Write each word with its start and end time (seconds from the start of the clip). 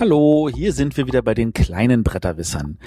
Hallo, 0.00 0.48
hier 0.48 0.72
sind 0.72 0.96
wir 0.96 1.06
wieder 1.06 1.20
bei 1.20 1.34
den 1.34 1.52
kleinen 1.52 2.04
Bretterwissern. 2.04 2.78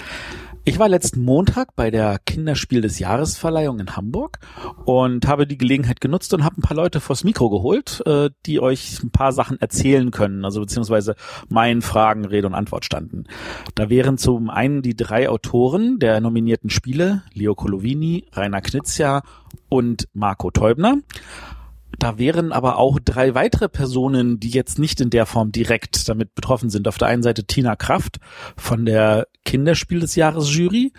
Ich 0.64 0.80
war 0.80 0.90
letzten 0.90 1.22
Montag 1.22 1.76
bei 1.76 1.92
der 1.92 2.18
Kinderspiel 2.26 2.82
des 2.82 2.98
Jahresverleihung 2.98 3.80
in 3.80 3.96
Hamburg 3.96 4.40
und 4.86 5.28
habe 5.28 5.46
die 5.46 5.60
Gelegenheit 5.60 6.02
genutzt 6.02 6.34
und 6.34 6.44
habe 6.44 6.58
ein 6.58 6.64
paar 6.64 6.76
Leute 6.76 7.00
vors 7.00 7.24
Mikro 7.24 7.52
geholt, 7.52 8.02
äh, 8.08 8.32
die 8.48 8.60
euch 8.60 9.04
ein 9.04 9.12
paar 9.12 9.32
Sachen 9.32 9.62
erzählen 9.62 10.10
können, 10.10 10.44
also 10.44 10.60
beziehungsweise 10.62 11.14
meinen 11.50 11.84
Fragen 11.84 12.26
Rede 12.26 12.48
und 12.48 12.56
Antwort 12.56 12.84
standen. 12.84 13.26
Da 13.76 13.92
wären 13.92 14.18
zum 14.18 14.50
einen 14.50 14.82
die 14.82 14.96
drei 14.96 15.30
Autoren 15.30 16.00
der 16.00 16.20
nominierten 16.20 16.72
Spiele, 16.72 17.22
Leo 17.34 17.54
Colovini, 17.54 18.26
Rainer 18.32 18.62
Knizia 18.62 19.22
und 19.70 20.08
Marco 20.14 20.50
Teubner. 20.50 20.98
Da 22.04 22.18
wären 22.18 22.52
aber 22.52 22.80
auch 22.80 23.00
drei 23.00 23.34
weitere 23.34 23.70
Personen, 23.70 24.38
die 24.38 24.50
jetzt 24.50 24.78
nicht 24.78 25.00
in 25.00 25.10
der 25.10 25.26
Form 25.26 25.54
direkt 25.54 26.10
damit 26.10 26.36
betroffen 26.36 26.70
sind. 26.70 26.86
Auf 26.90 26.98
der 26.98 27.08
einen 27.08 27.24
Seite 27.24 27.46
Tina 27.46 27.78
Kraft 27.78 28.18
von 28.58 28.86
der 28.86 29.30
Kinderspiel 29.46 30.02
des 30.02 30.16
Jahres 30.16 30.54
Jury. 30.54 30.92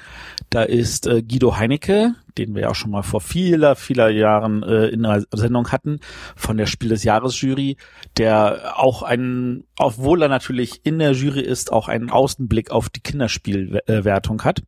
Da 0.49 0.63
ist 0.63 1.07
äh, 1.07 1.23
Guido 1.23 1.59
Heinecke, 1.59 2.15
den 2.39 2.55
wir 2.55 2.63
ja 2.63 2.71
auch 2.71 2.75
schon 2.75 2.91
mal 2.91 3.03
vor 3.03 3.21
vieler, 3.21 3.77
vieler 3.77 4.09
Jahren 4.09 4.63
äh, 4.63 4.87
in 4.87 5.05
einer 5.05 5.23
Sendung 5.31 5.73
hatten, 5.73 6.01
von 6.37 6.57
der 6.57 6.65
Spiel 6.65 6.89
des 6.89 7.05
Jahres 7.05 7.39
Jury, 7.39 7.77
der 8.17 8.73
auch 8.79 9.03
einen, 9.03 9.65
obwohl 9.77 10.23
er 10.23 10.29
natürlich 10.31 10.87
in 10.87 10.99
der 10.99 11.13
Jury 11.13 11.43
ist, 11.43 11.71
auch 11.71 11.89
einen 11.89 12.09
Außenblick 12.09 12.71
auf 12.71 12.89
die 12.89 13.01
Kinderspielwertung 13.01 14.43
hat. 14.43 14.63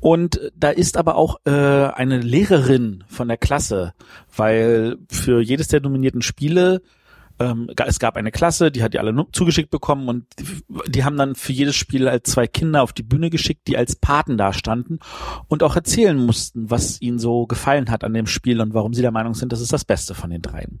Und 0.00 0.40
da 0.56 0.70
ist 0.70 0.96
aber 0.96 1.16
auch 1.16 1.40
äh, 1.44 1.50
eine 1.50 2.18
Lehrerin 2.18 3.04
von 3.08 3.28
der 3.28 3.36
Klasse, 3.36 3.92
weil 4.34 4.96
für 5.10 5.40
jedes 5.40 5.68
der 5.68 5.80
nominierten 5.80 6.22
Spiele 6.22 6.82
ähm, 7.40 7.70
es 7.86 7.98
gab 7.98 8.16
eine 8.16 8.30
Klasse, 8.30 8.70
die 8.70 8.82
hat 8.82 8.92
die 8.92 8.98
alle 8.98 9.14
zugeschickt 9.32 9.70
bekommen 9.70 10.08
und 10.08 10.26
die, 10.38 10.44
die 10.90 11.04
haben 11.04 11.16
dann 11.16 11.34
für 11.34 11.52
jedes 11.52 11.74
Spiel 11.74 12.08
halt 12.08 12.26
zwei 12.26 12.46
Kinder 12.46 12.82
auf 12.82 12.92
die 12.92 13.02
Bühne 13.02 13.30
geschickt, 13.30 13.66
die 13.66 13.78
als 13.78 13.96
Paten 13.96 14.36
da 14.36 14.52
standen 14.52 14.98
und 15.48 15.62
auch 15.62 15.74
erzählen 15.74 16.18
mussten, 16.18 16.70
was 16.70 17.00
ihnen 17.00 17.18
so 17.18 17.46
gefallen 17.46 17.90
hat 17.90 18.04
an 18.04 18.12
dem 18.12 18.26
Spiel 18.26 18.60
und 18.60 18.74
warum 18.74 18.92
sie 18.92 19.02
der 19.02 19.10
Meinung 19.10 19.34
sind, 19.34 19.52
das 19.52 19.62
ist 19.62 19.72
das 19.72 19.86
Beste 19.86 20.14
von 20.14 20.30
den 20.30 20.42
dreien. 20.42 20.80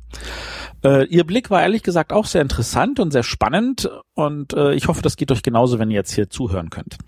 Äh, 0.84 1.06
ihr 1.06 1.24
Blick 1.24 1.50
war 1.50 1.62
ehrlich 1.62 1.82
gesagt 1.82 2.12
auch 2.12 2.26
sehr 2.26 2.42
interessant 2.42 3.00
und 3.00 3.10
sehr 3.10 3.22
spannend 3.22 3.90
und 4.12 4.52
äh, 4.52 4.74
ich 4.74 4.86
hoffe, 4.86 5.00
das 5.00 5.16
geht 5.16 5.32
euch 5.32 5.42
genauso, 5.42 5.78
wenn 5.78 5.90
ihr 5.90 5.96
jetzt 5.96 6.12
hier 6.12 6.28
zuhören 6.28 6.68
könnt. 6.68 6.98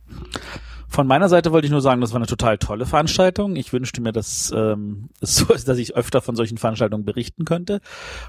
Von 0.93 1.07
meiner 1.07 1.31
Seite 1.31 1.53
wollte 1.53 1.65
ich 1.65 1.71
nur 1.71 1.81
sagen, 1.81 2.03
das 2.03 2.13
war 2.13 2.19
eine 2.19 2.27
total 2.27 2.59
tolle 2.59 2.85
Veranstaltung. 2.85 3.57
Ich 3.57 3.73
wünschte 3.73 4.03
mir, 4.03 4.13
dass 4.13 4.53
ähm, 4.55 5.09
es 5.23 5.37
so 5.37 5.51
ist, 5.55 5.67
dass 5.67 5.79
ich 5.79 5.97
öfter 5.97 6.21
von 6.21 6.37
solchen 6.37 6.59
Veranstaltungen 6.59 7.07
berichten 7.07 7.47
könnte. 7.47 7.81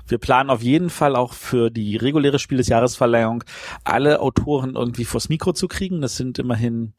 Wir 0.08 0.17
planen 0.17 0.50
auf 0.50 0.64
jeden 0.64 0.89
Fall 0.89 1.17
auch 1.17 1.34
für 1.34 1.69
die 1.69 1.97
reguläre 1.97 2.39
Spiel 2.39 2.59
des 2.59 2.69
Jahresverleihung 2.69 3.44
alle 3.84 4.22
Autoren 4.22 4.75
irgendwie 4.75 5.03
vors 5.03 5.28
Mikro 5.28 5.52
zu 5.52 5.67
kriegen. 5.67 6.00
Das 6.00 6.16
sind 6.16 6.39
immerhin 6.39 6.94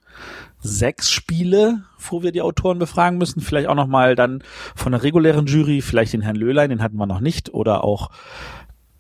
sechs 0.61 1.11
Spiele, 1.11 1.85
wo 1.99 2.23
wir 2.23 2.31
die 2.31 2.43
Autoren 2.43 2.79
befragen 2.79 3.17
müssen. 3.17 3.41
Vielleicht 3.41 3.69
auch 3.69 3.75
nochmal 3.75 4.17
dann 4.17 4.45
von 4.75 4.93
der 4.93 5.03
regulären 5.03 5.47
Jury, 5.47 5.81
vielleicht 5.81 6.13
den 6.13 6.21
Herrn 6.21 6.37
Löhlein, 6.37 6.69
den 6.69 6.83
hatten 6.83 6.99
wir 6.99 7.07
noch 7.07 7.21
nicht, 7.21 7.55
oder 7.55 7.85
auch 7.85 8.11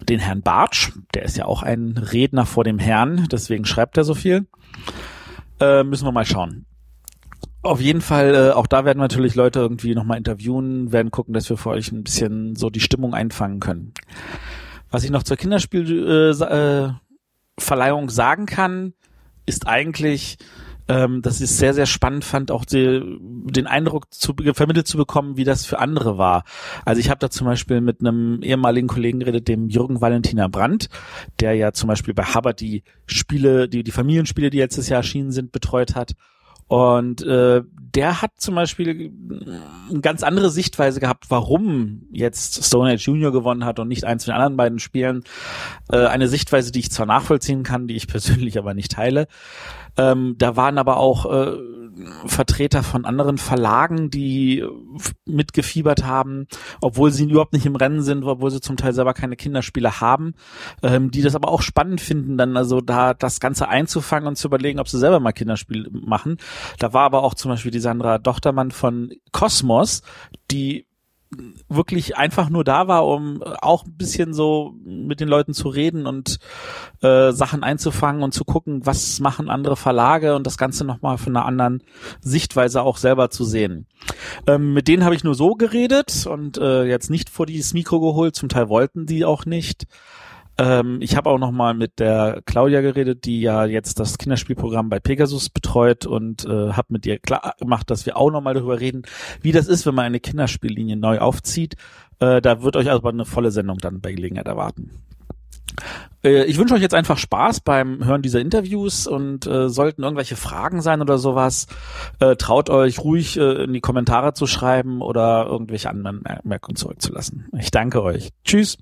den 0.01 0.19
Herrn 0.19 0.41
Bartsch, 0.41 0.92
der 1.12 1.25
ist 1.25 1.37
ja 1.37 1.45
auch 1.45 1.62
ein 1.62 1.98
Redner 1.98 2.47
vor 2.47 2.65
dem 2.65 2.79
Herrn, 2.79 3.29
deswegen 3.31 3.67
schreibt 3.67 3.98
er 3.98 4.05
so 4.05 4.15
viel. 4.15 4.47
Äh, 5.65 5.84
müssen 5.84 6.07
wir 6.07 6.12
mal 6.12 6.27
schauen. 6.27 6.67
Auf 7.62 7.81
jeden 7.81 8.03
Fall, 8.03 8.34
äh, 8.34 8.51
auch 8.51 8.67
da 8.67 8.84
werden 8.84 8.98
natürlich 8.98 9.34
Leute 9.34 9.61
irgendwie 9.61 9.95
nochmal 9.95 10.19
interviewen, 10.19 10.93
werden 10.93 11.11
gucken, 11.11 11.33
dass 11.33 11.48
wir 11.48 11.57
für 11.57 11.70
euch 11.70 11.91
ein 11.93 12.05
bisschen 12.05 12.57
so 12.57 12.69
die 12.69 12.81
Stimmung 12.81 13.15
einfangen 13.15 13.61
können. 13.61 13.95
Was 14.91 15.03
ich 15.05 15.11
noch 15.11 15.23
zur 15.23 15.39
Kinderspielverleihung 15.39 18.03
äh, 18.03 18.07
äh, 18.07 18.11
sagen 18.11 18.45
kann, 18.45 18.92
ist 19.47 19.67
eigentlich, 19.67 20.36
ähm, 20.89 21.22
dass 21.22 21.36
ich 21.36 21.45
es 21.45 21.58
sehr, 21.58 21.74
sehr 21.74 21.86
spannend 21.86 22.24
fand, 22.24 22.50
auch 22.50 22.64
die, 22.64 23.02
den 23.20 23.67
Eindruck 23.67 24.12
zu, 24.12 24.34
vermittelt 24.52 24.86
zu 24.86 24.96
bekommen, 24.96 25.36
wie 25.36 25.45
das 25.45 25.64
für 25.64 25.78
andere 25.78 26.18
war. 26.18 26.45
Also 26.84 27.00
ich 27.00 27.11
habe 27.11 27.18
da 27.18 27.30
zum 27.30 27.46
Beispiel 27.46 27.80
mit 27.80 28.00
einem 28.00 28.42
ehemaligen 28.42 28.89
Kollegen 28.89 29.20
geredet, 29.20 29.48
dem 29.48 29.68
Jürgen 29.68 30.00
Valentina 30.00 30.48
Brandt, 30.48 30.89
der 31.40 31.55
ja 31.55 31.73
zum 31.73 31.89
Beispiel 31.89 32.14
bei 32.14 32.24
Hubbard 32.24 32.61
die 32.61 32.83
Spiele, 33.06 33.68
die, 33.68 33.83
die 33.83 33.90
Familienspiele, 33.90 34.50
die 34.50 34.58
letztes 34.58 34.89
Jahr 34.89 34.98
erschienen 34.98 35.33
sind, 35.33 35.52
betreut 35.52 35.94
hat. 35.94 36.14
Und 36.67 37.23
äh, 37.23 37.63
der 37.95 38.23
hat 38.23 38.33
zum 38.39 38.55
Beispiel 38.55 39.13
eine 39.91 40.01
ganz 40.01 40.23
andere 40.23 40.51
Sichtweise 40.51 40.98
gehabt, 40.98 41.27
warum 41.30 42.07
jetzt 42.11 42.64
Stone 42.64 42.92
Age 42.92 43.07
Junior 43.07 43.33
gewonnen 43.33 43.64
hat 43.64 43.79
und 43.79 43.89
nicht 43.89 44.05
eins 44.05 44.25
von 44.25 44.33
den 44.33 44.36
anderen 44.36 44.57
beiden 44.57 44.79
Spielen. 44.79 45.24
Äh, 45.91 46.07
eine 46.07 46.29
Sichtweise, 46.29 46.73
die 46.73 46.80
ich 46.80 46.91
zwar 46.91 47.07
nachvollziehen 47.07 47.63
kann, 47.63 47.86
die 47.86 47.97
ich 47.97 48.08
persönlich 48.08 48.58
aber 48.58 48.74
nicht 48.74 48.92
teile. 48.92 49.29
Ähm, 49.97 50.35
da 50.39 50.57
waren 50.57 50.79
aber 50.79 50.97
auch 50.97 51.27
äh, 51.27 51.57
Vertreter 52.27 52.82
von 52.82 53.05
anderen 53.05 53.38
Verlagen, 53.38 54.10
die 54.10 54.64
mitgefiebert 55.24 56.05
haben, 56.05 56.46
obwohl 56.80 57.10
sie 57.10 57.24
überhaupt 57.24 57.52
nicht 57.52 57.66
im 57.66 57.77
Rennen 57.77 58.02
sind, 58.02 58.24
obwohl 58.24 58.50
sie 58.50 58.60
zum 58.60 58.77
Teil 58.77 58.92
selber 58.92 59.14
keine 59.14 59.36
Kinderspiele 59.36 60.00
haben, 60.00 60.34
ähm, 60.82 61.10
die 61.10 61.22
das 61.22 61.34
aber 61.34 61.48
auch 61.48 61.62
spannend 61.62 62.00
finden, 62.00 62.36
dann 62.36 62.56
also 62.56 62.80
da 62.80 63.14
das 63.14 63.40
Ganze 63.40 63.68
einzufangen 63.68 64.28
und 64.28 64.36
zu 64.36 64.48
überlegen, 64.48 64.80
ob 64.80 64.88
sie 64.88 64.98
selber 64.98 65.20
mal 65.20 65.32
Kinderspiele 65.32 65.90
machen. 65.92 66.38
Da 66.78 66.92
war 66.92 67.02
aber 67.02 67.22
auch 67.22 67.34
zum 67.34 67.50
Beispiel 67.50 67.70
die 67.70 67.80
Sandra 67.80 68.18
Dochtermann 68.18 68.70
von 68.70 69.12
Kosmos, 69.32 70.02
die 70.50 70.86
wirklich 71.68 72.17
einfach 72.17 72.50
nur 72.50 72.64
da 72.64 72.89
war, 72.89 73.06
um 73.06 73.42
auch 73.42 73.84
ein 73.84 73.96
bisschen 73.96 74.34
so 74.34 74.74
mit 74.84 75.20
den 75.20 75.28
Leuten 75.28 75.55
zu 75.55 75.68
reden 75.68 76.06
und 76.06 76.39
äh, 77.02 77.33
Sachen 77.33 77.62
einzufangen 77.62 78.22
und 78.22 78.33
zu 78.33 78.45
gucken, 78.45 78.86
was 78.86 79.20
machen 79.20 79.50
andere 79.50 79.77
Verlage 79.77 80.34
und 80.34 80.46
das 80.46 80.58
Ganze 80.58 80.84
nochmal 80.84 81.18
von 81.18 81.36
einer 81.36 81.46
anderen 81.46 81.83
Sichtweise 82.20 82.83
auch 82.83 82.96
selber 82.96 83.30
zu 83.30 83.44
sehen. 83.44 83.86
Ähm, 84.46 84.73
mit 84.73 84.89
denen 84.89 85.05
habe 85.05 85.14
ich 85.14 85.24
nur 85.24 85.34
so 85.34 85.55
geredet 85.55 86.27
und 86.27 86.58
äh, 86.58 86.84
jetzt 86.84 87.11
nicht 87.11 87.30
vor 87.30 87.46
dieses 87.46 87.74
Mikro 87.74 88.00
geholt, 88.00 88.34
zum 88.36 88.48
Teil 88.48 88.68
wollten 88.68 89.06
die 89.06 89.24
auch 89.24 89.46
nicht. 89.46 89.86
Ähm, 90.57 90.98
ich 91.01 91.17
habe 91.17 91.31
auch 91.31 91.39
noch 91.39 91.51
mal 91.51 91.75
mit 91.75 91.98
der 91.98 92.42
Claudia 92.47 92.81
geredet, 92.81 93.25
die 93.25 93.41
ja 93.41 93.65
jetzt 93.65 93.98
das 93.98 94.19
Kinderspielprogramm 94.19 94.89
bei 94.89 95.01
Pegasus 95.01 95.48
betreut 95.48 96.07
und 96.07 96.45
äh, 96.45 96.73
habe 96.73 96.89
mit 96.91 97.07
ihr 97.07 97.19
klar 97.19 97.55
gemacht, 97.59 97.91
dass 97.91 98.07
wir 98.07 98.17
auch 98.17 98.31
noch 98.31 98.41
mal 98.41 98.55
darüber 98.55 98.79
reden, 98.79 99.03
wie 99.41 99.53
das 99.53 99.67
ist, 99.67 99.87
wenn 99.87 99.95
man 99.95 100.05
eine 100.05 100.20
Kinderspiellinie 100.20 100.97
neu 100.97 101.19
aufzieht. 101.19 101.75
Äh, 102.20 102.41
da 102.41 102.63
wird 102.63 102.77
euch 102.77 102.91
aber 102.91 103.09
eine 103.09 103.25
volle 103.25 103.51
Sendung 103.51 103.79
dann 103.79 104.01
bei 104.01 104.13
Gelegenheit 104.13 104.47
erwarten. 104.47 104.91
Äh, 106.23 106.45
ich 106.45 106.57
wünsche 106.57 106.75
euch 106.75 106.83
jetzt 106.83 106.95
einfach 106.95 107.19
Spaß 107.19 107.61
beim 107.61 108.05
Hören 108.05 108.23
dieser 108.23 108.41
Interviews 108.41 109.09
und 109.09 109.47
äh, 109.47 109.69
sollten 109.69 110.05
irgendwelche 110.05 110.36
Fragen 110.36 110.83
sein 110.83 111.01
oder 111.01 111.19
sowas, 111.19 111.67
äh, 112.21 112.36
traut 112.36 112.71
euch 112.71 113.01
ruhig 113.01 113.36
äh, 113.36 113.65
in 113.65 113.73
die 113.73 113.81
Kommentare 113.81 114.35
zu 114.35 114.47
schreiben 114.47 115.03
oder 115.03 115.47
irgendwelche 115.47 115.91
anderen 115.91 116.23
Merkungen 116.45 116.77
zurückzulassen. 116.77 117.48
Ich 117.59 117.73
danke 117.73 118.03
euch. 118.03 118.31
Tschüss. 118.45 118.79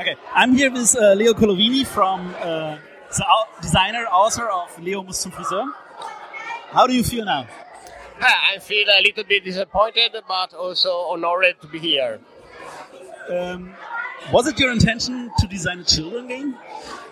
Okay, 0.00 0.16
I'm 0.34 0.54
here 0.54 0.70
with 0.70 0.96
uh, 0.96 1.12
Leo 1.12 1.34
Colovini 1.34 1.86
from 1.86 2.34
uh, 2.40 2.78
the 3.14 3.24
designer, 3.60 4.06
author 4.06 4.48
of 4.48 4.80
Leo 4.80 5.02
muss 5.02 5.20
zum 5.20 5.30
Friseur. 5.30 5.66
How 6.70 6.86
do 6.86 6.94
you 6.94 7.04
feel 7.04 7.26
now? 7.26 7.46
I 8.18 8.58
feel 8.60 8.88
a 8.88 9.02
little 9.02 9.24
bit 9.24 9.44
disappointed, 9.44 10.12
but 10.26 10.54
also 10.54 10.90
honored 11.10 11.60
to 11.60 11.66
be 11.66 11.78
here. 11.78 12.18
Um, 13.28 13.74
was 14.32 14.46
it 14.46 14.58
your 14.58 14.72
intention 14.72 15.30
to 15.38 15.46
design 15.46 15.80
a 15.80 15.84
children 15.84 16.28
game? 16.28 16.56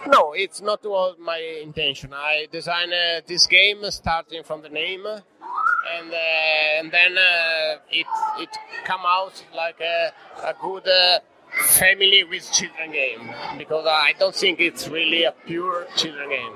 No, 0.06 0.32
it's 0.32 0.62
not 0.62 0.82
my 1.20 1.60
intention. 1.62 2.14
I 2.14 2.46
designed 2.50 2.94
uh, 2.94 3.20
this 3.26 3.46
game 3.46 3.84
starting 3.90 4.42
from 4.44 4.62
the 4.62 4.70
name, 4.70 5.04
and, 5.04 6.10
uh, 6.10 6.78
and 6.78 6.90
then 6.90 7.18
uh, 7.18 7.80
it 7.90 8.06
it 8.38 8.56
come 8.86 9.02
out 9.04 9.44
like 9.54 9.78
a, 9.82 10.10
a 10.42 10.54
good 10.58 10.88
uh, 10.88 11.18
family 11.50 12.24
with 12.24 12.50
children 12.52 12.92
game 12.92 13.30
because 13.56 13.86
I 13.86 14.14
don't 14.18 14.34
think 14.34 14.60
it's 14.60 14.88
really 14.88 15.24
a 15.24 15.32
pure 15.32 15.86
children 15.96 16.28
game. 16.28 16.52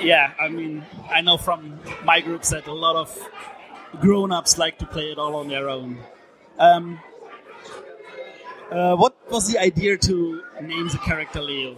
Yeah, 0.00 0.32
I 0.40 0.48
mean, 0.48 0.84
I 1.10 1.20
know 1.20 1.36
from 1.36 1.78
my 2.04 2.20
groups 2.20 2.50
that 2.50 2.66
a 2.66 2.72
lot 2.72 2.96
of 2.96 3.30
grown-ups 4.00 4.58
like 4.58 4.78
to 4.78 4.86
play 4.86 5.12
it 5.12 5.18
all 5.18 5.36
on 5.36 5.48
their 5.48 5.68
own. 5.68 5.98
Um, 6.58 7.00
uh, 8.70 8.96
what 8.96 9.14
was 9.30 9.52
the 9.52 9.58
idea 9.58 9.98
to 9.98 10.42
name 10.62 10.88
the 10.88 10.98
character 10.98 11.42
Leo? 11.42 11.76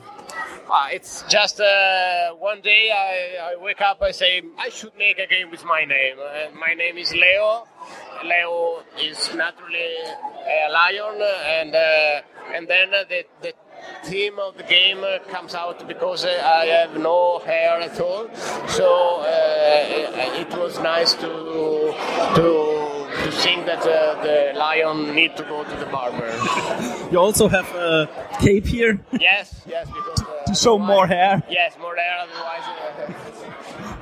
Uh, 0.70 0.88
it's 0.92 1.22
just 1.28 1.60
uh, 1.60 2.32
one 2.32 2.60
day 2.62 2.90
I, 2.90 3.52
I, 3.52 3.62
wake 3.62 3.80
up, 3.80 4.00
I 4.00 4.12
say, 4.12 4.42
I 4.58 4.70
should 4.70 4.96
make 4.96 5.18
a 5.18 5.26
game 5.26 5.50
with 5.50 5.64
my 5.64 5.84
name. 5.84 6.16
And 6.18 6.54
my 6.54 6.74
name 6.74 6.96
is 6.96 7.12
Leo. 7.12 7.66
Leo 8.24 8.82
is 8.98 9.34
naturally 9.34 9.94
a 10.46 10.72
lion, 10.72 11.20
and 11.20 11.74
uh, 11.74 12.22
and 12.54 12.66
then 12.66 12.90
the, 12.90 13.24
the 13.42 13.52
theme 14.04 14.38
of 14.38 14.56
the 14.56 14.62
game 14.62 15.04
comes 15.30 15.54
out 15.54 15.86
because 15.86 16.24
I 16.24 16.66
have 16.66 16.98
no 16.98 17.40
hair 17.40 17.80
at 17.80 18.00
all. 18.00 18.28
So 18.68 19.20
uh, 19.20 20.40
it 20.40 20.50
was 20.56 20.78
nice 20.80 21.12
to 21.14 21.92
to 22.36 22.93
to 23.24 23.30
think 23.30 23.66
that 23.66 23.80
uh, 23.80 24.22
the 24.22 24.58
lion 24.58 25.14
need 25.14 25.36
to 25.36 25.42
go 25.44 25.64
to 25.64 25.76
the 25.76 25.86
barber. 25.86 26.30
You 27.12 27.18
also 27.20 27.48
have 27.48 27.68
a 27.74 28.08
cape 28.40 28.66
here 28.66 28.98
yes, 29.12 29.62
yes, 29.66 29.86
because 29.88 30.20
uh, 30.22 30.44
to 30.46 30.54
show 30.54 30.78
more 30.78 31.06
hair. 31.06 31.42
Yes, 31.48 31.76
more 31.78 31.94
hair. 31.96 32.14
Otherwise, 32.24 32.66
uh, 32.66 33.92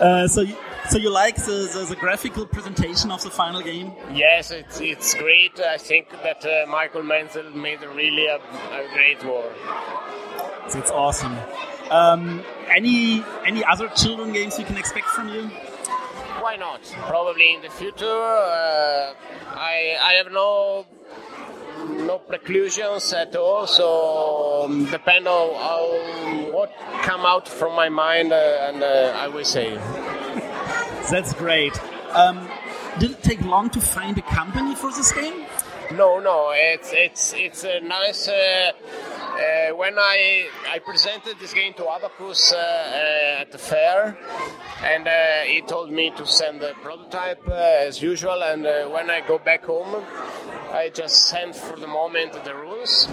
Uh, 0.00 0.28
so, 0.28 0.42
you, 0.42 0.56
so 0.90 0.96
you 0.96 1.10
like 1.10 1.34
the, 1.34 1.68
the, 1.74 1.84
the 1.88 1.96
graphical 1.96 2.46
presentation 2.46 3.10
of 3.10 3.20
the 3.24 3.30
final 3.30 3.60
game? 3.60 3.90
yes, 4.14 4.52
it's 4.52 4.80
it's 4.80 5.12
great. 5.14 5.58
I 5.58 5.76
think 5.76 6.08
that 6.22 6.44
uh, 6.46 6.70
Michael 6.70 7.02
Menzel 7.02 7.50
made 7.50 7.82
a 7.82 7.88
really 7.88 8.26
a, 8.28 8.36
a 8.36 8.86
great 8.94 9.24
war. 9.24 9.50
So 10.68 10.78
it's 10.78 10.92
awesome. 10.92 11.36
Um, 11.90 12.44
any 12.76 13.24
any 13.44 13.64
other 13.64 13.88
children 13.88 14.32
games 14.32 14.56
we 14.56 14.62
can 14.64 14.76
expect 14.76 15.06
from 15.06 15.28
you? 15.30 15.50
Why 16.40 16.56
not? 16.56 16.82
Probably 17.06 17.54
in 17.54 17.62
the 17.62 17.70
future. 17.70 18.06
Uh, 18.06 19.14
I 19.54 19.96
I 20.00 20.12
have 20.14 20.30
no 20.32 20.86
no 22.06 22.18
preclusions 22.18 23.12
at 23.14 23.34
all. 23.36 23.66
So 23.66 24.64
um, 24.64 24.86
depend 24.86 25.26
on 25.26 25.54
how, 25.54 26.52
what 26.52 26.72
come 27.02 27.26
out 27.26 27.48
from 27.48 27.74
my 27.74 27.88
mind, 27.88 28.32
uh, 28.32 28.68
and 28.68 28.82
uh, 28.82 29.16
I 29.16 29.28
will 29.28 29.44
say. 29.44 29.76
That's 31.10 31.32
great. 31.34 31.78
Um, 32.12 32.48
did 32.98 33.12
it 33.12 33.22
take 33.22 33.40
long 33.42 33.70
to 33.70 33.80
find 33.80 34.16
a 34.18 34.22
company 34.22 34.74
for 34.74 34.90
this 34.92 35.12
game? 35.12 35.46
No, 35.92 36.18
no, 36.18 36.52
it's 36.54 36.92
it's 36.92 37.32
it's 37.34 37.64
a 37.64 37.80
nice. 37.80 38.28
Uh, 38.28 38.72
uh, 39.38 39.76
when 39.76 39.98
I 39.98 40.48
I 40.68 40.78
presented 40.80 41.38
this 41.38 41.54
game 41.54 41.72
to 41.74 41.88
Abacus 41.88 42.52
uh, 42.52 42.56
uh, 42.56 43.40
at 43.42 43.52
the 43.52 43.58
fair, 43.58 44.18
and 44.82 45.06
uh, 45.06 45.42
he 45.46 45.62
told 45.62 45.90
me 45.90 46.10
to 46.16 46.26
send 46.26 46.60
the 46.60 46.72
prototype 46.82 47.46
uh, 47.48 47.86
as 47.88 48.02
usual. 48.02 48.42
And 48.42 48.66
uh, 48.66 48.88
when 48.88 49.10
I 49.10 49.20
go 49.20 49.38
back 49.38 49.64
home, 49.64 50.04
I 50.72 50.90
just 50.92 51.28
sent 51.28 51.54
for 51.54 51.76
the 51.76 51.86
moment 51.86 52.32
the 52.44 52.54
rules. 52.54 53.08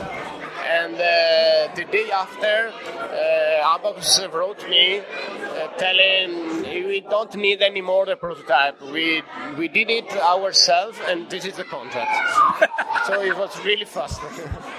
And 0.68 0.96
uh, 0.96 1.76
the 1.76 1.86
day 1.92 2.10
after, 2.12 2.74
uh, 2.74 3.76
Abacus 3.76 4.20
wrote 4.34 4.68
me 4.68 5.00
uh, 5.00 5.68
telling 5.78 6.64
we 6.64 7.02
don't 7.02 7.36
need 7.36 7.62
any 7.62 7.82
more 7.82 8.06
the 8.06 8.16
prototype. 8.16 8.82
We 8.82 9.22
we 9.58 9.68
did 9.68 9.90
it 9.90 10.12
ourselves, 10.18 10.98
and 11.08 11.30
this 11.30 11.46
is 11.46 11.56
the 11.56 11.66
contract. 11.66 12.16
so 13.08 13.22
it 13.22 13.38
was 13.38 13.52
really 13.64 13.86
fast. 13.86 14.22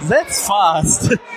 That's 0.03 0.47
fast. 0.47 1.13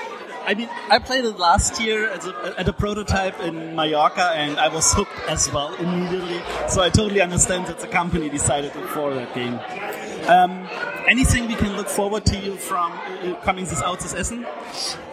I 0.49 0.55
mean, 0.55 0.67
I 0.89 0.97
played 0.97 1.25
it 1.25 1.37
last 1.37 1.79
year 1.79 2.09
as 2.09 2.25
a, 2.25 2.55
at 2.57 2.67
a 2.67 2.73
prototype 2.73 3.39
in 3.39 3.75
Mallorca, 3.75 4.31
and 4.35 4.57
I 4.59 4.67
was 4.67 4.91
hooked 4.91 5.19
as 5.27 5.51
well 5.53 5.75
immediately. 5.75 6.41
So 6.67 6.81
I 6.81 6.89
totally 6.89 7.21
understand 7.21 7.67
that 7.67 7.77
the 7.77 7.87
company 7.87 8.29
decided 8.29 8.73
to 8.73 8.81
for 8.87 9.13
that 9.13 9.35
game. 9.35 9.59
Um, 10.27 10.67
anything 11.07 11.47
we 11.47 11.53
can 11.53 11.77
look 11.77 11.87
forward 11.87 12.25
to 12.25 12.35
you 12.35 12.55
from 12.55 12.93
uh, 12.93 13.35
coming 13.43 13.65
this 13.65 13.79
out 13.83 13.99
this 13.99 14.15
Essen? 14.15 14.43
Uh, 14.43 14.49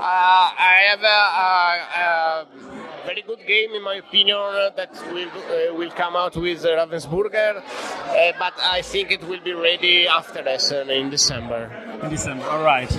I 0.00 0.76
have 0.88 1.02
a, 1.02 1.20
a, 1.44 1.52
a 2.00 3.04
very 3.04 3.20
good 3.20 3.46
game, 3.46 3.74
in 3.74 3.82
my 3.82 3.96
opinion, 3.96 4.38
uh, 4.38 4.70
that 4.74 4.92
will 5.12 5.28
uh, 5.28 5.74
will 5.74 5.90
come 5.90 6.16
out 6.16 6.34
with 6.34 6.64
uh, 6.64 6.68
Ravensburger, 6.68 7.58
uh, 7.58 8.32
but 8.38 8.54
I 8.62 8.80
think 8.80 9.10
it 9.10 9.22
will 9.28 9.42
be 9.44 9.52
ready 9.52 10.08
after 10.08 10.40
Essen 10.48 10.88
in 10.88 11.10
December. 11.10 11.70
In 12.02 12.08
December. 12.08 12.46
All 12.46 12.64
right. 12.64 12.90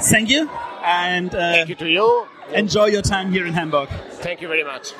Thank 0.00 0.30
you, 0.30 0.50
and 0.84 1.34
uh, 1.34 1.38
Thank 1.38 1.68
you 1.70 1.74
to 1.76 1.88
you. 1.88 2.26
enjoy 2.52 2.86
your 2.86 3.02
time 3.02 3.32
here 3.32 3.46
in 3.46 3.54
Hamburg. 3.54 3.88
Thank 4.20 4.40
you 4.42 4.48
very 4.48 4.64
much. 4.64 4.92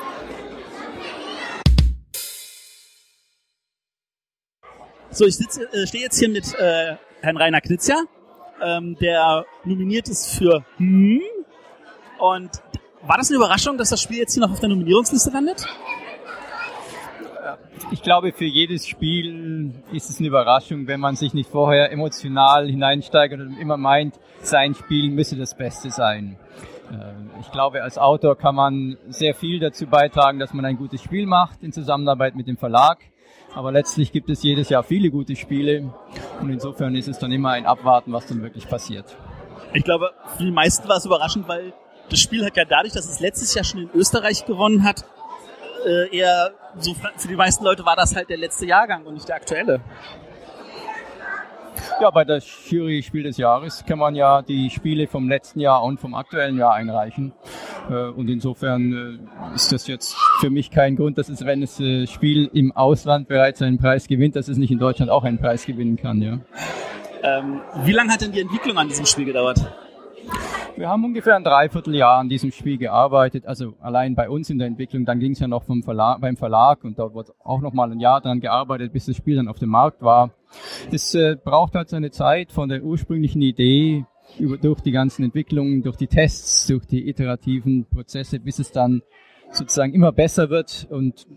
So, 5.10 5.26
ich 5.26 5.36
sitze, 5.36 5.62
äh, 5.72 5.86
stehe 5.86 6.02
jetzt 6.04 6.18
hier 6.18 6.28
mit 6.28 6.54
äh, 6.54 6.96
Herrn 7.20 7.36
Rainer 7.36 7.60
Knizia, 7.60 8.02
ähm, 8.60 8.96
der 9.00 9.44
nominiert 9.64 10.08
ist 10.08 10.36
für 10.36 10.64
Hm. 10.78 11.20
Und 12.18 12.50
war 13.02 13.18
das 13.18 13.28
eine 13.28 13.36
Überraschung, 13.36 13.76
dass 13.76 13.90
das 13.90 14.00
Spiel 14.00 14.18
jetzt 14.18 14.34
hier 14.34 14.42
noch 14.42 14.50
auf 14.50 14.60
der 14.60 14.68
Nominierungsliste 14.70 15.30
landet? 15.30 15.66
Ich 17.90 18.02
glaube, 18.02 18.32
für 18.32 18.44
jedes 18.44 18.86
Spiel 18.86 19.72
ist 19.92 20.08
es 20.10 20.18
eine 20.18 20.28
Überraschung, 20.28 20.86
wenn 20.86 21.00
man 21.00 21.16
sich 21.16 21.34
nicht 21.34 21.50
vorher 21.50 21.90
emotional 21.92 22.68
hineinsteigert 22.68 23.40
und 23.40 23.58
immer 23.58 23.76
meint, 23.76 24.18
sein 24.42 24.74
Spiel 24.74 25.10
müsse 25.10 25.36
das 25.36 25.56
Beste 25.56 25.90
sein. 25.90 26.36
Äh, 26.90 27.40
Ich 27.40 27.50
glaube, 27.50 27.82
als 27.82 27.98
Autor 27.98 28.36
kann 28.36 28.54
man 28.54 28.96
sehr 29.08 29.34
viel 29.34 29.58
dazu 29.60 29.86
beitragen, 29.86 30.38
dass 30.38 30.54
man 30.54 30.64
ein 30.64 30.76
gutes 30.76 31.02
Spiel 31.02 31.26
macht 31.26 31.62
in 31.62 31.72
Zusammenarbeit 31.72 32.36
mit 32.36 32.46
dem 32.46 32.56
Verlag. 32.56 32.98
Aber 33.54 33.70
letztlich 33.70 34.10
gibt 34.12 34.30
es 34.30 34.42
jedes 34.42 34.68
Jahr 34.68 34.82
viele 34.82 35.10
gute 35.10 35.36
Spiele 35.36 35.92
und 36.40 36.50
insofern 36.50 36.96
ist 36.96 37.06
es 37.08 37.18
dann 37.18 37.30
immer 37.32 37.50
ein 37.50 37.66
Abwarten, 37.66 38.12
was 38.12 38.26
dann 38.26 38.42
wirklich 38.42 38.68
passiert. 38.68 39.16
Ich 39.72 39.84
glaube, 39.84 40.10
für 40.36 40.44
die 40.44 40.50
meisten 40.50 40.88
war 40.88 40.96
es 40.96 41.04
überraschend, 41.06 41.46
weil 41.48 41.72
das 42.10 42.18
Spiel 42.20 42.44
hat 42.44 42.56
ja 42.56 42.64
dadurch, 42.64 42.94
dass 42.94 43.08
es 43.08 43.20
letztes 43.20 43.54
Jahr 43.54 43.64
schon 43.64 43.82
in 43.82 43.90
Österreich 43.94 44.44
gewonnen 44.46 44.82
hat, 44.84 45.04
äh, 45.86 46.16
eher 46.16 46.52
so 46.78 46.94
für 46.94 47.28
die 47.28 47.36
meisten 47.36 47.64
Leute 47.64 47.84
war 47.84 47.96
das 47.96 48.14
halt 48.14 48.28
der 48.28 48.38
letzte 48.38 48.66
Jahrgang 48.66 49.04
und 49.04 49.14
nicht 49.14 49.28
der 49.28 49.36
aktuelle. 49.36 49.80
Ja, 52.00 52.10
bei 52.10 52.24
der 52.24 52.40
Jury 52.68 53.02
Spiel 53.02 53.24
des 53.24 53.36
Jahres 53.36 53.84
kann 53.86 53.98
man 53.98 54.14
ja 54.14 54.42
die 54.42 54.70
Spiele 54.70 55.06
vom 55.06 55.28
letzten 55.28 55.60
Jahr 55.60 55.82
und 55.82 56.00
vom 56.00 56.14
aktuellen 56.14 56.56
Jahr 56.56 56.74
einreichen. 56.74 57.32
Äh, 57.90 58.08
Und 58.10 58.28
insofern 58.28 59.20
äh, 59.52 59.54
ist 59.54 59.72
das 59.72 59.86
jetzt 59.86 60.16
für 60.40 60.50
mich 60.50 60.70
kein 60.70 60.96
Grund, 60.96 61.18
dass 61.18 61.28
es, 61.28 61.44
wenn 61.44 61.60
das 61.60 61.78
äh, 61.80 62.06
Spiel 62.06 62.50
im 62.52 62.72
Ausland 62.72 63.28
bereits 63.28 63.60
einen 63.62 63.78
Preis 63.78 64.06
gewinnt, 64.06 64.36
dass 64.36 64.48
es 64.48 64.56
nicht 64.56 64.70
in 64.70 64.78
Deutschland 64.78 65.10
auch 65.10 65.24
einen 65.24 65.38
Preis 65.38 65.66
gewinnen 65.66 65.96
kann. 65.96 66.22
Ja. 66.22 66.38
Ähm, 67.22 67.60
wie 67.82 67.92
lange 67.92 68.12
hat 68.12 68.22
denn 68.22 68.32
die 68.32 68.40
Entwicklung 68.40 68.78
an 68.78 68.88
diesem 68.88 69.06
Spiel 69.06 69.24
gedauert? 69.24 69.60
Wir 70.76 70.88
haben 70.88 71.04
ungefähr 71.04 71.36
ein 71.36 71.44
Dreivierteljahr 71.44 72.18
an 72.18 72.28
diesem 72.28 72.50
Spiel 72.50 72.78
gearbeitet, 72.78 73.46
also 73.46 73.74
allein 73.80 74.16
bei 74.16 74.28
uns 74.28 74.50
in 74.50 74.58
der 74.58 74.66
Entwicklung. 74.66 75.04
Dann 75.04 75.20
ging 75.20 75.32
es 75.32 75.38
ja 75.38 75.46
noch 75.46 75.62
vom 75.62 75.84
Verlag, 75.84 76.20
beim 76.20 76.36
Verlag 76.36 76.82
und 76.82 76.98
dort 76.98 77.14
wurde 77.14 77.32
auch 77.44 77.60
noch 77.60 77.72
mal 77.72 77.92
ein 77.92 78.00
Jahr 78.00 78.20
dran 78.20 78.40
gearbeitet, 78.40 78.92
bis 78.92 79.06
das 79.06 79.16
Spiel 79.16 79.36
dann 79.36 79.46
auf 79.46 79.60
dem 79.60 79.68
Markt 79.68 80.02
war. 80.02 80.30
Das 80.90 81.14
äh, 81.14 81.36
braucht 81.36 81.76
halt 81.76 81.90
seine 81.90 82.10
Zeit 82.10 82.50
von 82.50 82.68
der 82.68 82.82
ursprünglichen 82.82 83.40
Idee 83.40 84.04
über, 84.36 84.56
durch 84.56 84.80
die 84.80 84.90
ganzen 84.90 85.24
Entwicklungen, 85.24 85.84
durch 85.84 85.96
die 85.96 86.08
Tests, 86.08 86.66
durch 86.66 86.86
die 86.86 87.08
iterativen 87.08 87.86
Prozesse, 87.86 88.40
bis 88.40 88.58
es 88.58 88.72
dann 88.72 89.02
sozusagen 89.52 89.94
immer 89.94 90.10
besser 90.10 90.50
wird 90.50 90.88
und 90.90 91.28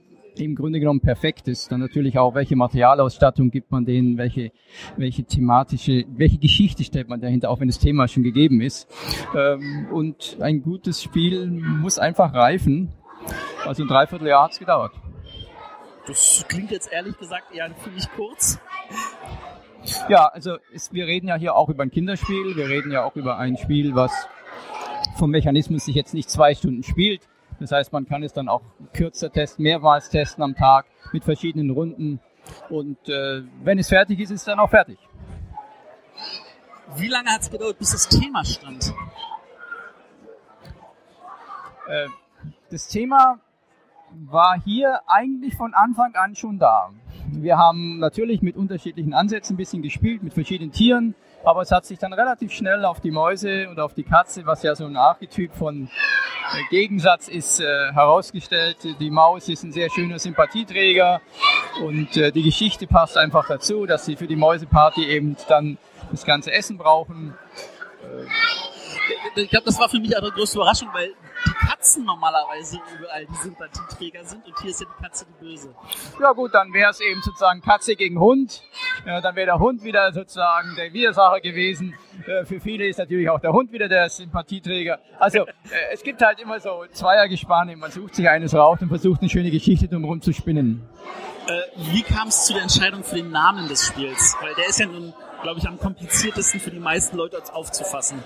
im 0.46 0.56
Grunde 0.56 0.80
genommen 0.80 1.02
perfekt 1.02 1.48
ist. 1.48 1.72
Dann 1.72 1.80
natürlich 1.80 2.18
auch, 2.18 2.36
welche 2.36 2.56
Materialausstattung 2.56 3.52
gibt 3.52 3.72
man 3.72 3.86
denen, 3.86 4.18
welche, 4.18 4.52
welche 4.96 5.24
thematische, 5.24 6.06
welche 6.10 6.38
Geschichte 6.38 6.84
stellt 6.84 7.10
man 7.10 7.22
dahinter, 7.22 7.50
auch 7.50 7.60
wenn 7.60 7.68
das 7.68 7.80
Thema 7.80 8.08
schon 8.08 8.24
gegeben 8.24 8.62
ist. 8.62 8.88
Ähm, 9.36 9.88
und 9.92 10.38
ein 10.40 10.62
gutes 10.62 11.02
Spiel 11.02 11.48
muss 11.48 12.00
einfach 12.00 12.34
reifen. 12.34 12.94
Also 13.66 13.84
ein 13.84 13.88
Dreivierteljahr 13.90 14.44
hat 14.44 14.52
es 14.52 14.60
gedauert. 14.60 14.94
Das 16.08 16.46
klingt 16.48 16.72
jetzt 16.72 16.92
ehrlich 16.92 17.18
gesagt 17.18 17.54
eher 17.54 17.70
ziemlich 17.84 18.08
kurz. 18.16 18.60
Ja, 20.10 20.28
also 20.28 20.58
es, 20.74 20.94
wir 20.94 21.06
reden 21.06 21.28
ja 21.28 21.36
hier 21.36 21.56
auch 21.56 21.70
über 21.70 21.84
ein 21.84 21.92
Kinderspiel. 21.92 22.56
Wir 22.56 22.70
reden 22.70 22.92
ja 22.92 23.04
auch 23.04 23.16
über 23.16 23.38
ein 23.38 23.58
Spiel, 23.58 23.94
was 23.94 24.12
vom 25.18 25.32
Mechanismus 25.32 25.86
sich 25.86 25.96
jetzt 25.96 26.14
nicht 26.14 26.30
zwei 26.30 26.54
Stunden 26.56 26.84
spielt. 26.84 27.28
Das 27.60 27.72
heißt, 27.72 27.92
man 27.92 28.06
kann 28.06 28.24
es 28.24 28.34
dann 28.34 28.50
auch 28.50 28.62
kürzer 28.94 29.32
testen, 29.32 29.64
mehrmals 29.64 30.10
testen 30.10 30.44
am 30.44 30.56
Tag 30.56 30.86
mit 31.12 31.24
verschiedenen 31.24 31.72
Runden. 31.72 32.20
Und 32.70 32.98
äh, 33.10 33.44
wenn 33.64 33.80
es 33.80 33.90
fertig 33.90 34.20
ist, 34.20 34.32
ist 34.32 34.42
es 34.42 34.46
dann 34.46 34.60
auch 34.60 34.70
fertig. 34.70 34.98
Wie 36.96 37.08
lange 37.08 37.30
hat 37.30 37.42
es 37.42 37.52
gedauert, 37.52 37.78
bis 37.78 37.92
das 37.92 38.08
Thema 38.08 38.46
stand? 38.46 38.94
Äh, 41.88 42.08
das 42.70 42.88
Thema 42.88 43.40
war 44.12 44.60
hier 44.64 45.02
eigentlich 45.08 45.56
von 45.56 45.74
Anfang 45.74 46.16
an 46.16 46.36
schon 46.36 46.60
da. 46.60 46.92
Wir 47.30 47.58
haben 47.58 48.00
natürlich 48.00 48.42
mit 48.42 48.56
unterschiedlichen 48.56 49.14
Ansätzen 49.14 49.56
ein 49.56 49.58
bisschen 49.58 49.82
gespielt, 49.82 50.24
mit 50.24 50.34
verschiedenen 50.34 50.72
Tieren, 50.72 51.14
aber 51.44 51.62
es 51.62 51.72
hat 51.72 51.86
sich 51.86 52.00
dann 52.00 52.14
relativ 52.14 52.52
schnell 52.54 52.86
auf 52.86 53.02
die 53.02 53.12
Mäuse 53.12 53.70
und 53.70 53.80
auf 53.80 53.94
die 53.94 54.04
Katze, 54.04 54.46
was 54.46 54.64
ja 54.64 54.76
so 54.76 54.86
ein 54.86 54.96
Archetyp 54.96 55.54
von 55.54 55.90
Gegensatz 56.70 57.28
ist, 57.28 57.60
äh, 57.60 57.92
herausgestellt. 57.94 58.78
Die 59.00 59.10
Maus 59.10 59.50
ist 59.50 59.64
ein 59.64 59.72
sehr 59.72 59.90
schöner 59.90 60.20
Sympathieträger 60.20 61.22
und 61.82 62.16
äh, 62.18 62.32
die 62.32 62.44
Geschichte 62.44 62.88
passt 62.88 63.18
einfach 63.18 63.48
dazu, 63.48 63.86
dass 63.86 64.06
sie 64.06 64.16
für 64.16 64.28
die 64.28 64.36
Mäuseparty 64.36 65.06
eben 65.06 65.36
dann 65.48 65.78
das 66.12 66.26
ganze 66.26 66.52
Essen 66.52 66.78
brauchen. 66.78 67.34
Ich 69.36 69.50
glaube, 69.50 69.66
das 69.66 69.80
war 69.80 69.90
für 69.90 70.00
mich 70.00 70.10
die 70.10 70.32
größte 70.32 70.58
Überraschung, 70.58 70.90
weil 70.94 71.14
Katzen 71.88 72.04
normalerweise 72.04 72.80
überall 72.98 73.26
die 73.26 73.36
Sympathieträger 73.36 74.26
sind 74.26 74.46
und 74.46 74.60
hier 74.60 74.72
ist 74.72 74.82
ja 74.82 74.88
die 74.88 75.04
Katze 75.04 75.26
die 75.26 75.46
Böse. 75.46 75.74
Ja 76.20 76.34
gut, 76.34 76.54
dann 76.54 76.74
wäre 76.74 76.92
es 76.92 77.00
eben 77.00 77.22
sozusagen 77.22 77.62
Katze 77.62 77.96
gegen 77.96 78.20
Hund. 78.20 78.62
Ja, 79.06 79.22
dann 79.22 79.38
wäre 79.38 79.46
der 79.46 79.60
Hund 79.60 79.84
wieder 79.84 80.12
sozusagen 80.12 80.76
der 80.76 80.92
Widersacher 80.92 81.40
gewesen. 81.40 81.96
Äh, 82.26 82.44
für 82.44 82.60
viele 82.60 82.88
ist 82.88 83.00
natürlich 83.00 83.30
auch 83.30 83.40
der 83.40 83.54
Hund 83.54 83.72
wieder 83.72 83.88
der 83.88 84.10
Sympathieträger. 84.10 85.00
Also 85.18 85.40
äh, 85.48 85.94
es 85.94 86.04
gibt 86.04 86.22
halt 86.22 86.40
immer 86.42 86.60
so 86.60 86.84
Zweiergespanne. 86.92 87.78
Man 87.78 87.92
sucht 87.92 88.16
sich 88.16 88.28
eines 88.28 88.54
raus 88.54 88.80
und 88.82 88.90
versucht 88.90 89.22
eine 89.22 89.30
schöne 89.30 89.50
Geschichte 89.50 89.88
drumherum 89.88 90.22
zu 90.22 90.34
spinnen. 90.34 90.86
Äh, 91.48 91.62
wie 91.94 92.02
kam 92.02 92.28
es 92.28 92.44
zu 92.44 92.54
der 92.54 92.64
Entscheidung 92.64 93.06
für 93.06 93.16
den 93.16 93.32
Namen 93.32 93.70
des 93.70 93.86
Spiels? 93.86 94.36
Weil 94.42 94.54
der 94.56 94.68
ist 94.68 94.80
ja 94.80 94.88
nun, 94.88 95.14
glaube 95.42 95.60
ich, 95.60 95.68
am 95.68 95.80
kompliziertesten 95.80 96.60
für 96.60 96.72
die 96.72 96.80
meisten 96.80 97.16
Leute 97.16 97.42
aufzufassen. 97.54 98.22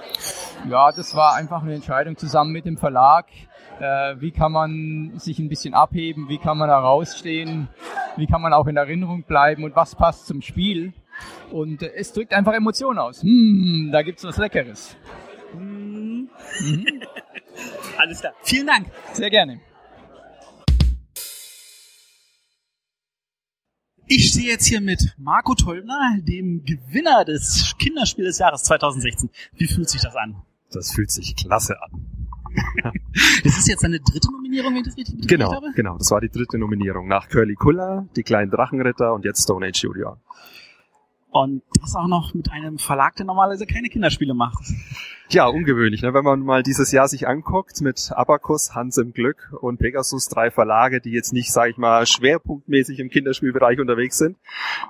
Ja, 0.67 0.91
das 0.91 1.15
war 1.15 1.35
einfach 1.35 1.61
eine 1.61 1.75
Entscheidung 1.75 2.17
zusammen 2.17 2.51
mit 2.51 2.65
dem 2.65 2.77
Verlag. 2.77 3.27
Äh, 3.79 4.21
wie 4.21 4.31
kann 4.31 4.51
man 4.51 5.13
sich 5.17 5.39
ein 5.39 5.49
bisschen 5.49 5.73
abheben? 5.73 6.29
Wie 6.29 6.37
kann 6.37 6.57
man 6.57 6.69
herausstehen? 6.69 7.67
Wie 8.17 8.27
kann 8.27 8.41
man 8.41 8.53
auch 8.53 8.67
in 8.67 8.77
Erinnerung 8.77 9.23
bleiben? 9.23 9.63
Und 9.63 9.75
was 9.75 9.95
passt 9.95 10.27
zum 10.27 10.41
Spiel? 10.41 10.93
Und 11.51 11.81
äh, 11.81 11.91
es 11.95 12.13
drückt 12.13 12.33
einfach 12.33 12.53
Emotionen 12.53 12.99
aus. 12.99 13.23
Hm, 13.23 13.89
da 13.91 14.01
gibt's 14.01 14.23
was 14.23 14.37
Leckeres. 14.37 14.95
Mhm. 15.53 16.29
Alles 17.97 18.19
klar. 18.19 18.33
Vielen 18.43 18.67
Dank. 18.67 18.87
Sehr 19.13 19.29
gerne. 19.29 19.59
Ich 24.13 24.31
stehe 24.31 24.49
jetzt 24.49 24.65
hier 24.65 24.81
mit 24.81 25.15
Marco 25.17 25.55
Tolbner, 25.55 26.17
dem 26.19 26.65
Gewinner 26.65 27.23
des 27.23 27.75
Kinderspiels 27.79 28.27
des 28.27 28.39
Jahres 28.39 28.63
2016. 28.63 29.29
Wie 29.53 29.67
fühlt 29.67 29.89
sich 29.89 30.01
das 30.01 30.15
an? 30.15 30.41
Das 30.69 30.91
fühlt 30.91 31.11
sich 31.11 31.33
klasse 31.35 31.81
an. 31.81 32.20
Das 33.43 33.57
ist 33.57 33.67
jetzt 33.67 33.83
deine 33.83 33.99
dritte 33.99 34.31
Nominierung, 34.31 34.71
wenn 34.73 34.81
ich 34.81 34.87
das 34.87 34.97
richtig 34.97 35.27
Genau, 35.27 35.51
habe? 35.53 35.71
genau. 35.75 35.97
Das 35.97 36.11
war 36.11 36.21
die 36.21 36.29
dritte 36.29 36.57
Nominierung. 36.57 37.07
Nach 37.07 37.27
Curly 37.27 37.55
Kuller, 37.55 38.07
die 38.15 38.23
kleinen 38.23 38.49
Drachenritter 38.51 39.13
und 39.13 39.25
jetzt 39.25 39.43
Stone 39.43 39.65
Age 39.67 39.83
Junior. 39.83 40.17
Und 41.29 41.63
das 41.79 41.95
auch 41.95 42.07
noch 42.07 42.33
mit 42.33 42.51
einem 42.51 42.77
Verlag, 42.77 43.15
der 43.15 43.25
normalerweise 43.25 43.65
keine 43.65 43.87
Kinderspiele 43.87 44.33
macht. 44.33 44.65
Ja, 45.29 45.47
ungewöhnlich, 45.47 46.01
ne? 46.01 46.13
wenn 46.13 46.25
man 46.25 46.41
mal 46.41 46.61
dieses 46.61 46.91
Jahr 46.91 47.07
sich 47.07 47.25
anguckt 47.25 47.79
mit 47.79 48.11
Abacus, 48.13 48.75
Hans 48.75 48.97
im 48.97 49.13
Glück 49.13 49.49
und 49.61 49.77
Pegasus, 49.77 50.27
drei 50.27 50.51
Verlage, 50.51 50.99
die 50.99 51.11
jetzt 51.11 51.31
nicht, 51.31 51.53
sage 51.53 51.71
ich 51.71 51.77
mal, 51.77 52.05
schwerpunktmäßig 52.05 52.99
im 52.99 53.09
Kinderspielbereich 53.09 53.79
unterwegs 53.79 54.17
sind. 54.17 54.35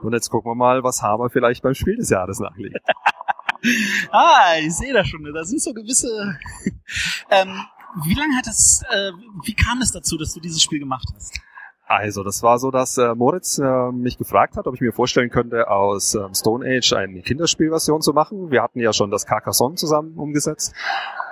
Und 0.01 0.13
jetzt 0.13 0.30
gucken 0.32 0.50
wir 0.50 0.56
mal, 0.56 0.84
was 0.84 1.03
Haber 1.03 1.30
vielleicht 1.30 1.62
beim 1.62 1.75
Spiel 1.75 1.98
des 1.98 2.10
Jahres 2.10 2.39
nachlegt. 2.39 2.77
Ah, 4.12 4.58
ich 4.60 4.75
sehe 4.75 4.94
das 4.94 5.08
schon. 5.08 5.24
Da 5.34 5.44
sind 5.44 5.62
so 5.62 5.74
gewisse. 5.74 6.08
ähm, 7.30 7.62
wie 8.03 8.13
lange 8.13 8.36
hat 8.38 8.48
das? 8.48 8.82
Äh, 8.89 9.12
wie 9.46 9.53
kam 9.53 9.82
es 9.82 9.91
dazu, 9.91 10.18
dass 10.18 10.34
du 10.34 10.39
dieses 10.39 10.62
Spiel 10.62 10.80
gemacht 10.80 11.08
hast? 11.15 11.39
Also, 11.86 12.24
das 12.24 12.41
war 12.41 12.58
so, 12.58 12.72
dass 12.72 12.98
äh, 12.98 13.13
Moritz 13.15 13.58
äh, 13.58 13.91
mich 13.91 14.18
gefragt 14.18 14.56
hat, 14.56 14.65
ob 14.65 14.75
ich 14.75 14.82
mir 14.82 14.94
vorstellen 14.94 15.30
könnte, 15.30 15.70
aus 15.70 16.15
ähm, 16.15 16.34
Stone 16.34 16.65
Age 16.65 16.94
eine 16.94 17.22
Kinderspielversion 17.22 18.01
zu 18.01 18.13
machen. 18.13 18.50
Wir 18.50 18.63
hatten 18.63 18.80
ja 18.80 18.94
schon 18.94 19.12
das 19.12 19.25
Carcassonne 19.25 19.75
zusammen 19.75 20.18
umgesetzt. 20.18 20.74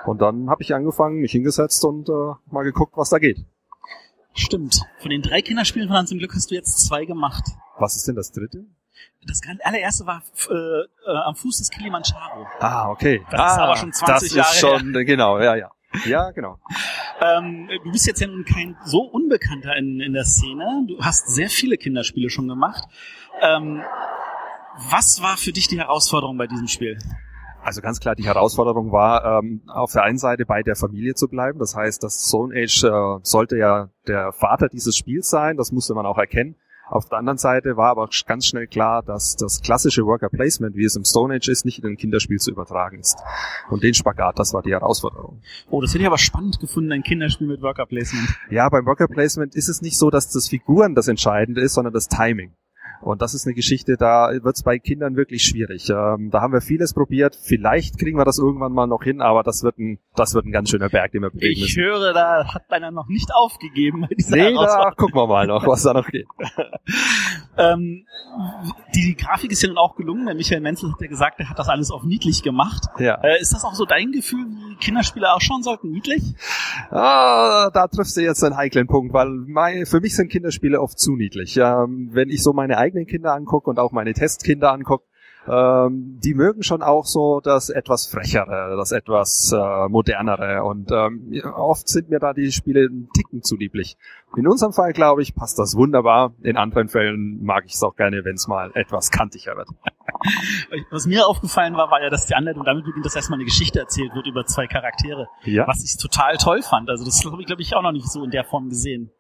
Und 0.06 0.22
dann 0.22 0.50
habe 0.50 0.62
ich 0.62 0.76
angefangen, 0.76 1.22
mich 1.22 1.32
hingesetzt 1.32 1.86
und 1.86 2.10
äh, 2.10 2.34
mal 2.52 2.64
geguckt, 2.64 2.94
was 2.98 3.10
da 3.10 3.20
geht. 3.20 3.46
Stimmt. 4.34 4.82
Von 5.00 5.12
den 5.12 5.22
drei 5.22 5.42
Kinderspielen 5.42 5.88
von 5.88 5.98
Hans 5.98 6.12
im 6.12 6.20
Glück 6.20 6.34
hast 6.36 6.52
du 6.52 6.56
jetzt 6.56 6.86
zwei 6.86 7.06
gemacht. 7.06 7.44
Was 7.78 7.96
ist 7.96 8.08
denn 8.08 8.16
das 8.16 8.32
dritte? 8.32 8.66
Das 9.26 9.42
allererste 9.64 10.06
war 10.06 10.24
äh, 10.50 10.54
äh, 10.54 11.18
am 11.26 11.36
Fuß 11.36 11.58
des 11.58 11.70
Kilimanjaro. 11.70 12.48
Ah, 12.60 12.90
okay. 12.90 13.22
Das 13.30 13.40
ah, 13.40 13.48
ist 13.48 13.60
aber 13.60 13.76
schon 13.76 13.94
20 13.94 14.30
das 14.30 14.36
Jahre 14.36 14.50
ist 14.50 14.60
schon, 14.60 14.96
äh, 14.96 15.06
genau, 15.06 15.40
ja, 15.40 15.56
ja. 15.56 15.72
Ja, 16.06 16.30
genau. 16.32 16.60
Ähm, 17.20 17.68
du 17.84 17.92
bist 17.92 18.06
jetzt 18.06 18.22
ja 18.22 18.28
nun 18.28 18.46
kein 18.46 18.78
so 18.86 19.02
Unbekannter 19.02 19.76
in, 19.76 20.00
in 20.00 20.14
der 20.14 20.24
Szene. 20.24 20.86
Du 20.88 21.04
hast 21.04 21.28
sehr 21.34 21.50
viele 21.50 21.78
Kinderspiele 21.78 22.30
schon 22.30 22.48
gemacht. 22.48 22.84
Ähm, 23.42 23.82
was 24.92 25.22
war 25.22 25.36
für 25.38 25.52
dich 25.52 25.68
die 25.68 25.80
Herausforderung 25.80 26.38
bei 26.38 26.48
diesem 26.48 26.68
Spiel? 26.68 26.98
Also 27.62 27.82
ganz 27.82 28.00
klar, 28.00 28.16
die 28.16 28.26
Herausforderung 28.26 28.92
war, 28.92 29.40
ähm, 29.40 29.62
auf 29.68 29.92
der 29.92 30.04
einen 30.04 30.18
Seite 30.18 30.46
bei 30.46 30.64
der 30.64 30.76
Familie 30.76 31.16
zu 31.16 31.28
bleiben. 31.28 31.60
Das 31.60 31.76
heißt, 31.76 32.02
das 32.04 32.28
Stone 32.28 32.56
Age 32.56 32.84
äh, 32.84 33.20
sollte 33.24 33.58
ja 33.58 33.90
der 34.08 34.32
Vater 34.32 34.70
dieses 34.70 34.96
Spiels 34.96 35.30
sein. 35.30 35.58
Das 35.58 35.72
musste 35.72 35.94
man 35.94 36.06
auch 36.06 36.18
erkennen. 36.18 36.56
Auf 36.90 37.08
der 37.08 37.20
anderen 37.20 37.38
Seite 37.38 37.78
war 37.78 37.90
aber 37.90 38.10
ganz 38.26 38.48
schnell 38.48 38.68
klar, 38.68 39.04
dass 39.04 39.36
das 39.36 39.62
klassische 39.62 40.06
Worker 40.06 40.30
Placement, 40.30 40.76
wie 40.76 40.86
es 40.86 40.96
im 40.96 41.06
Stone 41.06 41.36
Age 41.36 41.48
ist, 41.50 41.66
nicht 41.66 41.80
in 41.80 41.86
ein 41.86 41.98
Kinderspiel 41.98 42.40
zu 42.40 42.52
übertragen 42.52 43.00
ist. 43.00 43.18
Und 43.70 43.84
den 43.84 43.94
Spagat, 43.94 44.40
das 44.40 44.54
war 44.54 44.64
die 44.64 44.72
Herausforderung. 44.72 45.42
Oh, 45.70 45.82
das 45.82 45.92
hätte 45.92 46.02
ich 46.02 46.08
aber 46.08 46.18
spannend 46.18 46.60
gefunden, 46.60 46.92
ein 46.92 47.04
Kinderspiel 47.04 47.48
mit 47.48 47.62
Worker 47.62 47.86
Placement. 47.86 48.28
Ja, 48.50 48.68
beim 48.70 48.86
Worker 48.86 49.08
Placement 49.08 49.56
ist 49.56 49.70
es 49.70 49.82
nicht 49.82 49.98
so, 49.98 50.10
dass 50.10 50.32
das 50.32 50.48
Figuren 50.48 50.96
das 50.96 51.08
Entscheidende 51.08 51.62
ist, 51.62 51.76
sondern 51.76 51.94
das 51.94 52.08
Timing. 52.08 52.54
Und 53.02 53.22
das 53.22 53.34
ist 53.34 53.46
eine 53.46 53.56
Geschichte, 53.56 53.96
da 53.98 54.30
wird 54.32 54.56
es 54.56 54.64
bei 54.64 54.78
Kindern 54.80 55.16
wirklich 55.16 55.44
schwierig. 55.44 55.90
Ähm, 55.90 56.30
da 56.32 56.42
haben 56.42 56.54
wir 56.54 56.62
vieles 56.62 56.94
probiert. 56.94 57.38
Vielleicht 57.42 57.98
kriegen 57.98 58.18
wir 58.18 58.26
das 58.26 58.40
irgendwann 58.40 58.74
mal 58.74 58.88
noch 58.88 59.04
hin, 59.04 59.22
aber 59.22 59.44
das 59.44 59.64
wird 59.64 59.78
ein, 59.78 60.00
das 60.16 60.34
wird 60.34 60.46
ein 60.46 60.52
ganz 60.52 60.70
schöner 60.70 60.90
Berg, 60.90 61.12
den 61.14 61.22
wir 61.22 61.30
bewegen 61.30 61.54
Ich 61.54 61.76
müssen. 61.78 61.84
höre, 61.84 62.14
da 62.14 62.54
hat 62.54 62.64
einer 62.70 62.92
noch 62.92 63.08
nicht 63.08 63.30
aufgegeben 63.34 64.02
bei 64.02 64.16
dieser 64.16 64.36
Nee, 64.36 64.54
da 64.54 64.92
gucken 64.96 65.16
wir 65.16 65.28
mal 65.28 65.48
noch, 65.48 65.66
was 65.66 65.84
da 65.84 65.94
noch 65.94 66.08
geht. 66.08 66.28
Ähm, 67.58 68.06
die 68.96 69.18
Grafik 69.18 69.52
ist 69.52 69.62
ja 69.62 69.68
nun 69.68 69.78
auch 69.78 69.98
gelungen. 69.98 70.26
Der 70.26 70.34
Michael 70.36 70.62
Menzel 70.62 70.94
hat 70.94 71.02
ja 71.02 71.08
gesagt, 71.08 71.42
er 71.42 71.50
hat 71.50 71.60
das 71.60 71.68
alles 71.68 71.92
auf 71.92 72.04
niedlich 72.04 72.42
gemacht. 72.42 72.86
Ja. 73.00 73.16
Äh, 73.22 73.42
ist 73.42 73.52
das 73.54 73.66
auch 73.66 73.74
so 73.76 73.84
dein 73.86 74.14
Gefühl, 74.14 74.46
wie 74.46 74.76
Kinderspiele 74.78 75.30
ausschauen 75.34 75.62
sollten? 75.62 75.92
Niedlich? 75.92 76.24
Ah, 76.90 77.70
da 77.74 77.88
triffst 77.88 78.16
du 78.16 78.22
jetzt 78.22 78.44
einen 78.46 78.56
heiklen 78.56 78.88
Punkt, 78.88 79.14
weil 79.14 79.28
mein, 79.30 79.86
für 79.86 80.00
mich 80.00 80.16
sind 80.16 80.30
Kinderspiele 80.32 80.80
oft 80.80 80.98
zu 80.98 81.18
niedlich. 81.18 81.58
Ähm, 81.58 82.10
wenn 82.14 82.30
ich 82.30 82.42
so 82.44 82.54
meine 82.54 82.78
eigenen 82.80 83.06
Kinder 83.06 83.34
angucke 83.34 83.70
und 83.70 83.80
auch 83.80 83.92
meine 83.92 84.14
Testkinder 84.14 84.72
angucke, 84.72 85.06
ähm, 85.48 86.20
die 86.24 86.36
mögen 86.36 86.64
schon 86.64 86.84
auch 86.84 87.06
so 87.06 87.40
das 87.40 87.70
etwas 87.70 88.06
frechere, 88.06 88.76
das 88.78 88.92
etwas 88.92 89.52
äh, 89.52 89.88
modernere 89.88 90.64
und 90.64 90.92
ähm, 90.92 91.42
oft 91.56 91.88
sind 91.88 92.10
mir 92.10 92.20
da 92.20 92.34
die 92.34 92.52
Spiele 92.52 92.82
einen 92.82 93.10
Ticken 93.14 93.42
zu 93.42 93.56
lieblich. 93.56 93.98
In 94.36 94.48
unserem 94.48 94.74
Fall, 94.74 94.94
glaube 94.94 95.22
ich, 95.24 95.34
passt 95.34 95.58
das 95.58 95.76
wunderbar. 95.76 96.34
In 96.44 96.56
anderen 96.56 96.90
Fällen 96.90 97.44
mag 97.44 97.64
ich 97.66 97.74
es 97.74 97.84
auch 97.84 97.96
gerne, 97.96 98.24
wenn 98.26 98.36
es 98.36 98.48
mal 98.48 98.72
etwas 98.76 99.10
kantiger 99.10 99.56
wird. 99.56 99.70
Was 100.92 101.08
mir 101.08 101.26
aufgefallen 101.26 101.76
war, 101.76 101.90
war 101.90 102.02
ja, 102.02 102.10
dass 102.10 102.28
die 102.28 102.36
Anleitung 102.36 102.64
damit 102.64 102.86
beginnt, 102.86 103.06
dass 103.06 103.16
erstmal 103.16 103.38
eine 103.38 103.46
Geschichte 103.46 103.80
erzählt 103.80 104.14
wird 104.14 104.28
über 104.28 104.46
zwei 104.46 104.68
Charaktere. 104.68 105.30
Ja. 105.46 105.68
Was 105.68 105.84
ich 105.84 105.98
total 105.98 106.38
toll 106.38 106.62
fand. 106.62 106.90
Also 106.90 107.06
das 107.06 107.26
habe 107.26 107.42
ich, 107.42 107.48
glaube 107.48 107.62
ich, 107.62 107.76
auch 107.76 107.82
noch 107.82 107.92
nicht 107.92 108.12
so 108.12 108.24
in 108.24 108.30
der 108.30 108.44
Form 108.44 108.70
gesehen. 108.70 109.12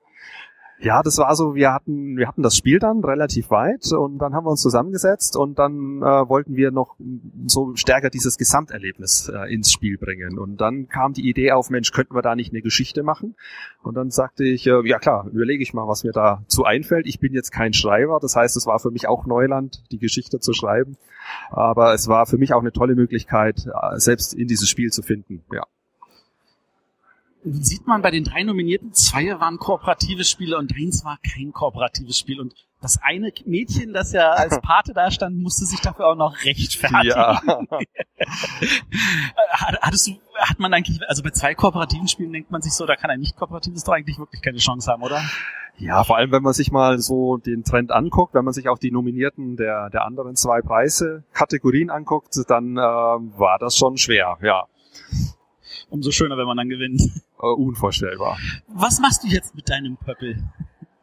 Ja, 0.81 1.03
das 1.03 1.17
war 1.17 1.35
so, 1.35 1.55
wir 1.55 1.73
hatten, 1.73 2.15
wir 2.15 2.25
hatten 2.27 2.41
das 2.41 2.55
Spiel 2.55 2.79
dann 2.79 3.03
relativ 3.03 3.49
weit 3.49 3.91
und 3.91 4.17
dann 4.19 4.33
haben 4.33 4.45
wir 4.45 4.51
uns 4.51 4.61
zusammengesetzt 4.61 5.35
und 5.35 5.59
dann 5.59 6.01
äh, 6.01 6.29
wollten 6.29 6.55
wir 6.55 6.71
noch 6.71 6.95
so 7.47 7.75
stärker 7.75 8.09
dieses 8.09 8.37
Gesamterlebnis 8.37 9.29
äh, 9.33 9.53
ins 9.53 9.73
Spiel 9.73 9.97
bringen. 9.97 10.39
Und 10.39 10.61
dann 10.61 10.87
kam 10.87 11.11
die 11.11 11.29
Idee 11.29 11.51
auf, 11.51 11.69
Mensch, 11.69 11.91
könnten 11.91 12.15
wir 12.15 12.21
da 12.21 12.33
nicht 12.33 12.53
eine 12.53 12.61
Geschichte 12.61 13.03
machen? 13.03 13.35
Und 13.83 13.95
dann 13.95 14.09
sagte 14.09 14.45
ich, 14.45 14.67
äh, 14.67 14.87
ja 14.87 14.99
klar, 14.99 15.27
überlege 15.27 15.61
ich 15.61 15.73
mal, 15.73 15.85
was 15.85 16.05
mir 16.05 16.13
dazu 16.13 16.63
einfällt. 16.63 17.07
Ich 17.07 17.19
bin 17.19 17.33
jetzt 17.33 17.51
kein 17.51 17.73
Schreiber, 17.73 18.19
das 18.21 18.37
heißt, 18.37 18.55
es 18.55 18.65
war 18.65 18.79
für 18.79 18.91
mich 18.91 19.05
auch 19.05 19.25
Neuland, 19.25 19.83
die 19.91 19.99
Geschichte 19.99 20.39
zu 20.39 20.53
schreiben. 20.53 20.95
Aber 21.49 21.93
es 21.93 22.07
war 22.07 22.25
für 22.25 22.37
mich 22.37 22.53
auch 22.53 22.61
eine 22.61 22.71
tolle 22.71 22.95
Möglichkeit, 22.95 23.65
äh, 23.67 23.99
selbst 23.99 24.33
in 24.33 24.47
dieses 24.47 24.69
Spiel 24.69 24.91
zu 24.91 25.01
finden. 25.01 25.43
Ja. 25.51 25.65
Nun 27.43 27.63
sieht 27.63 27.87
man 27.87 28.01
bei 28.01 28.11
den 28.11 28.23
drei 28.25 28.43
Nominierten, 28.43 28.93
zwei 28.93 29.39
waren 29.39 29.57
kooperative 29.57 30.23
Spiele 30.25 30.57
und 30.57 30.73
eins 30.75 31.05
war 31.05 31.17
kein 31.23 31.51
kooperatives 31.53 32.17
Spiel. 32.19 32.39
Und 32.41 32.53
das 32.81 32.99
eine 33.01 33.31
Mädchen, 33.45 33.93
das 33.93 34.11
ja 34.11 34.31
als 34.31 34.59
Pate 34.61 34.93
da 34.93 35.09
stand, 35.09 35.37
musste 35.37 35.65
sich 35.65 35.79
dafür 35.79 36.07
auch 36.07 36.15
noch 36.15 36.35
rechtfertigen. 36.43 37.07
Ja. 37.07 37.41
Hat- 39.51 39.79
Hattest 39.81 40.07
du, 40.07 40.11
hat 40.37 40.59
man 40.59 40.73
eigentlich, 40.73 40.99
also 41.07 41.23
bei 41.23 41.31
zwei 41.31 41.55
kooperativen 41.55 42.07
Spielen 42.07 42.31
denkt 42.33 42.51
man 42.51 42.61
sich 42.61 42.73
so, 42.73 42.85
da 42.85 42.95
kann 42.95 43.09
ein 43.09 43.19
nicht 43.19 43.35
kooperatives 43.37 43.83
doch 43.83 43.93
eigentlich 43.93 44.17
wirklich 44.19 44.41
keine 44.41 44.57
Chance 44.57 44.91
haben, 44.91 45.03
oder? 45.03 45.21
Ja, 45.77 46.03
vor 46.03 46.17
allem, 46.17 46.31
wenn 46.33 46.43
man 46.43 46.53
sich 46.53 46.71
mal 46.71 46.99
so 46.99 47.37
den 47.37 47.63
Trend 47.63 47.91
anguckt, 47.91 48.33
wenn 48.33 48.43
man 48.43 48.53
sich 48.53 48.67
auch 48.67 48.77
die 48.77 48.91
Nominierten 48.91 49.55
der, 49.55 49.89
der 49.89 50.03
anderen 50.05 50.35
zwei 50.35 50.61
Preise, 50.61 51.23
Kategorien 51.33 51.89
anguckt, 51.89 52.35
dann 52.49 52.75
äh, 52.75 52.81
war 52.81 53.57
das 53.59 53.77
schon 53.77 53.97
schwer, 53.97 54.37
ja. 54.41 54.65
Umso 55.89 56.11
schöner, 56.11 56.37
wenn 56.37 56.45
man 56.45 56.57
dann 56.57 56.69
gewinnt. 56.69 57.01
Äh, 57.41 57.47
unvorstellbar. 57.47 58.37
Was 58.67 58.99
machst 58.99 59.23
du 59.23 59.27
jetzt 59.27 59.55
mit 59.55 59.69
deinem 59.69 59.97
Pöppel? 59.97 60.43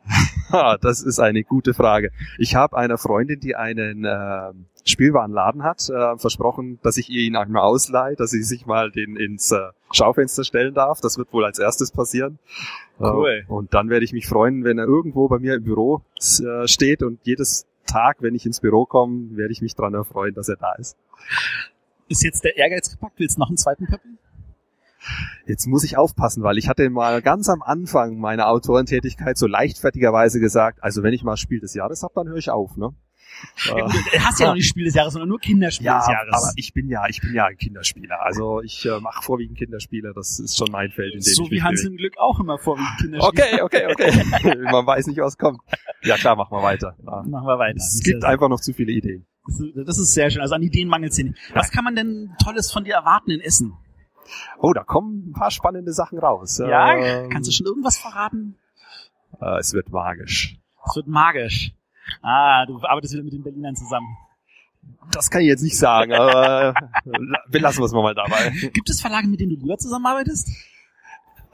Das 0.80 1.02
ist 1.02 1.18
eine 1.18 1.42
gute 1.42 1.74
Frage. 1.74 2.12
Ich 2.38 2.54
habe 2.54 2.76
einer 2.76 2.98
Freundin, 2.98 3.40
die 3.40 3.56
einen 3.56 4.04
äh, 4.04 4.52
Spielwarenladen 4.84 5.64
hat, 5.64 5.88
äh, 5.88 6.16
versprochen, 6.16 6.78
dass 6.82 6.96
ich 6.96 7.10
ihr 7.10 7.22
ihn 7.22 7.34
einmal 7.34 7.62
ausleihe, 7.62 8.14
dass 8.14 8.30
sie 8.30 8.42
sich 8.42 8.66
mal 8.66 8.92
den 8.92 9.16
ins 9.16 9.50
äh, 9.50 9.58
Schaufenster 9.90 10.44
stellen 10.44 10.74
darf. 10.74 11.00
Das 11.00 11.18
wird 11.18 11.32
wohl 11.32 11.44
als 11.44 11.58
erstes 11.58 11.90
passieren. 11.90 12.38
Cool. 13.00 13.44
Äh, 13.48 13.52
und 13.52 13.74
dann 13.74 13.90
werde 13.90 14.04
ich 14.04 14.12
mich 14.12 14.28
freuen, 14.28 14.62
wenn 14.62 14.78
er 14.78 14.86
irgendwo 14.86 15.28
bei 15.28 15.40
mir 15.40 15.54
im 15.54 15.64
Büro 15.64 16.02
äh, 16.18 16.68
steht 16.68 17.02
und 17.02 17.18
jedes 17.24 17.66
Tag, 17.86 18.18
wenn 18.20 18.34
ich 18.34 18.46
ins 18.46 18.60
Büro 18.60 18.86
komme, 18.86 19.36
werde 19.36 19.52
ich 19.52 19.62
mich 19.62 19.74
dran 19.74 19.94
erfreuen, 19.94 20.34
dass 20.34 20.48
er 20.48 20.56
da 20.56 20.74
ist. 20.74 20.96
Ist 22.08 22.22
jetzt 22.22 22.44
der 22.44 22.56
Ehrgeiz 22.56 22.90
gepackt? 22.90 23.18
Willst 23.18 23.36
du 23.36 23.40
noch 23.40 23.48
einen 23.48 23.56
zweiten 23.56 23.86
Pöppel? 23.86 24.12
Jetzt 25.46 25.66
muss 25.66 25.84
ich 25.84 25.96
aufpassen, 25.96 26.42
weil 26.42 26.58
ich 26.58 26.68
hatte 26.68 26.88
mal 26.90 27.22
ganz 27.22 27.48
am 27.48 27.62
Anfang 27.62 28.18
meiner 28.18 28.48
Autorentätigkeit 28.48 29.36
so 29.38 29.46
leichtfertigerweise 29.46 30.40
gesagt, 30.40 30.82
also 30.82 31.02
wenn 31.02 31.12
ich 31.12 31.22
mal 31.22 31.36
Spiel 31.36 31.60
des 31.60 31.74
Jahres 31.74 32.02
habe, 32.02 32.12
dann 32.16 32.28
höre 32.28 32.36
ich 32.36 32.50
auf, 32.50 32.76
ne? 32.76 32.90
Ja, 33.66 33.86
gut, 33.86 33.92
du 34.12 34.24
hast 34.24 34.40
ja 34.40 34.46
noch 34.46 34.54
nicht 34.54 34.66
Spiel 34.68 34.84
des 34.84 34.94
Jahres, 34.94 35.12
sondern 35.12 35.28
nur 35.28 35.38
Kinderspiel 35.38 35.86
Ja, 35.86 35.98
des 35.98 36.08
Jahres. 36.08 36.32
aber 36.32 36.52
ich 36.56 36.72
bin 36.72 36.88
ja, 36.88 37.06
ich 37.08 37.20
bin 37.20 37.34
ja 37.34 37.46
ein 37.46 37.56
Kinderspieler. 37.56 38.22
Also 38.24 38.62
ich 38.62 38.86
äh, 38.86 38.98
mache 39.00 39.22
vorwiegend 39.22 39.58
Kinderspiele. 39.58 40.12
Das 40.14 40.38
ist 40.38 40.56
schon 40.56 40.68
mein 40.70 40.90
Feld, 40.90 41.12
in 41.14 41.20
dem 41.20 41.34
so 41.34 41.44
ich 41.44 41.50
wie 41.50 41.54
mich 41.56 41.64
Hans 41.64 41.84
im 41.84 41.96
Glück 41.96 42.14
auch 42.18 42.40
immer 42.40 42.58
vorwiegend 42.58 42.96
Kinderspiel. 42.98 43.60
Okay, 43.60 43.62
okay, 43.62 43.86
okay. 43.90 44.56
Man 44.72 44.86
weiß 44.86 45.06
nicht, 45.08 45.18
was 45.18 45.36
kommt. 45.36 45.60
Ja 46.02 46.16
klar, 46.16 46.36
machen 46.36 46.56
wir 46.56 46.62
weiter. 46.62 46.96
Ja. 47.04 47.22
Machen 47.24 47.46
wir 47.46 47.58
weiter. 47.58 47.76
Es 47.76 48.00
gibt 48.02 48.24
einfach 48.24 48.48
noch 48.48 48.60
zu 48.60 48.72
viele 48.72 48.92
Ideen. 48.92 49.26
Das 49.84 49.98
ist 49.98 50.14
sehr 50.14 50.30
schön. 50.30 50.40
Also 50.40 50.54
an 50.54 50.62
Ideen 50.62 50.88
mangelt 50.88 51.12
es 51.12 51.18
nicht. 51.18 51.34
Was 51.52 51.70
kann 51.70 51.84
man 51.84 51.94
denn 51.94 52.30
Tolles 52.42 52.72
von 52.72 52.84
dir 52.84 52.94
erwarten 52.94 53.30
in 53.30 53.40
Essen? 53.40 53.74
Oh, 54.58 54.72
da 54.72 54.82
kommen 54.84 55.28
ein 55.30 55.32
paar 55.32 55.50
spannende 55.50 55.92
Sachen 55.92 56.18
raus. 56.18 56.58
Ja? 56.58 56.94
Ähm, 56.96 57.30
Kannst 57.30 57.48
du 57.48 57.52
schon 57.52 57.66
irgendwas 57.66 57.98
verraten? 57.98 58.56
äh, 59.40 59.58
es 59.58 59.72
wird 59.74 59.90
magisch. 59.90 60.56
Es 60.88 60.96
wird 60.96 61.06
magisch. 61.08 61.72
Ah, 62.22 62.64
du 62.66 62.80
arbeitest 62.82 63.14
wieder 63.14 63.24
mit 63.24 63.32
den 63.32 63.42
Berlinern 63.42 63.74
zusammen. 63.76 64.16
Das 65.12 65.30
kann 65.30 65.40
ich 65.40 65.48
jetzt 65.48 65.62
nicht 65.62 65.76
sagen, 65.76 66.12
aber 66.14 66.74
belassen 67.50 67.80
wir 67.80 67.86
es 67.86 67.92
mal 67.92 68.14
dabei. 68.14 68.50
Gibt 68.72 68.88
es 68.88 69.00
Verlage, 69.00 69.26
mit 69.26 69.40
denen 69.40 69.50
du 69.50 69.56
lieber 69.56 69.76
zusammenarbeitest? 69.78 70.48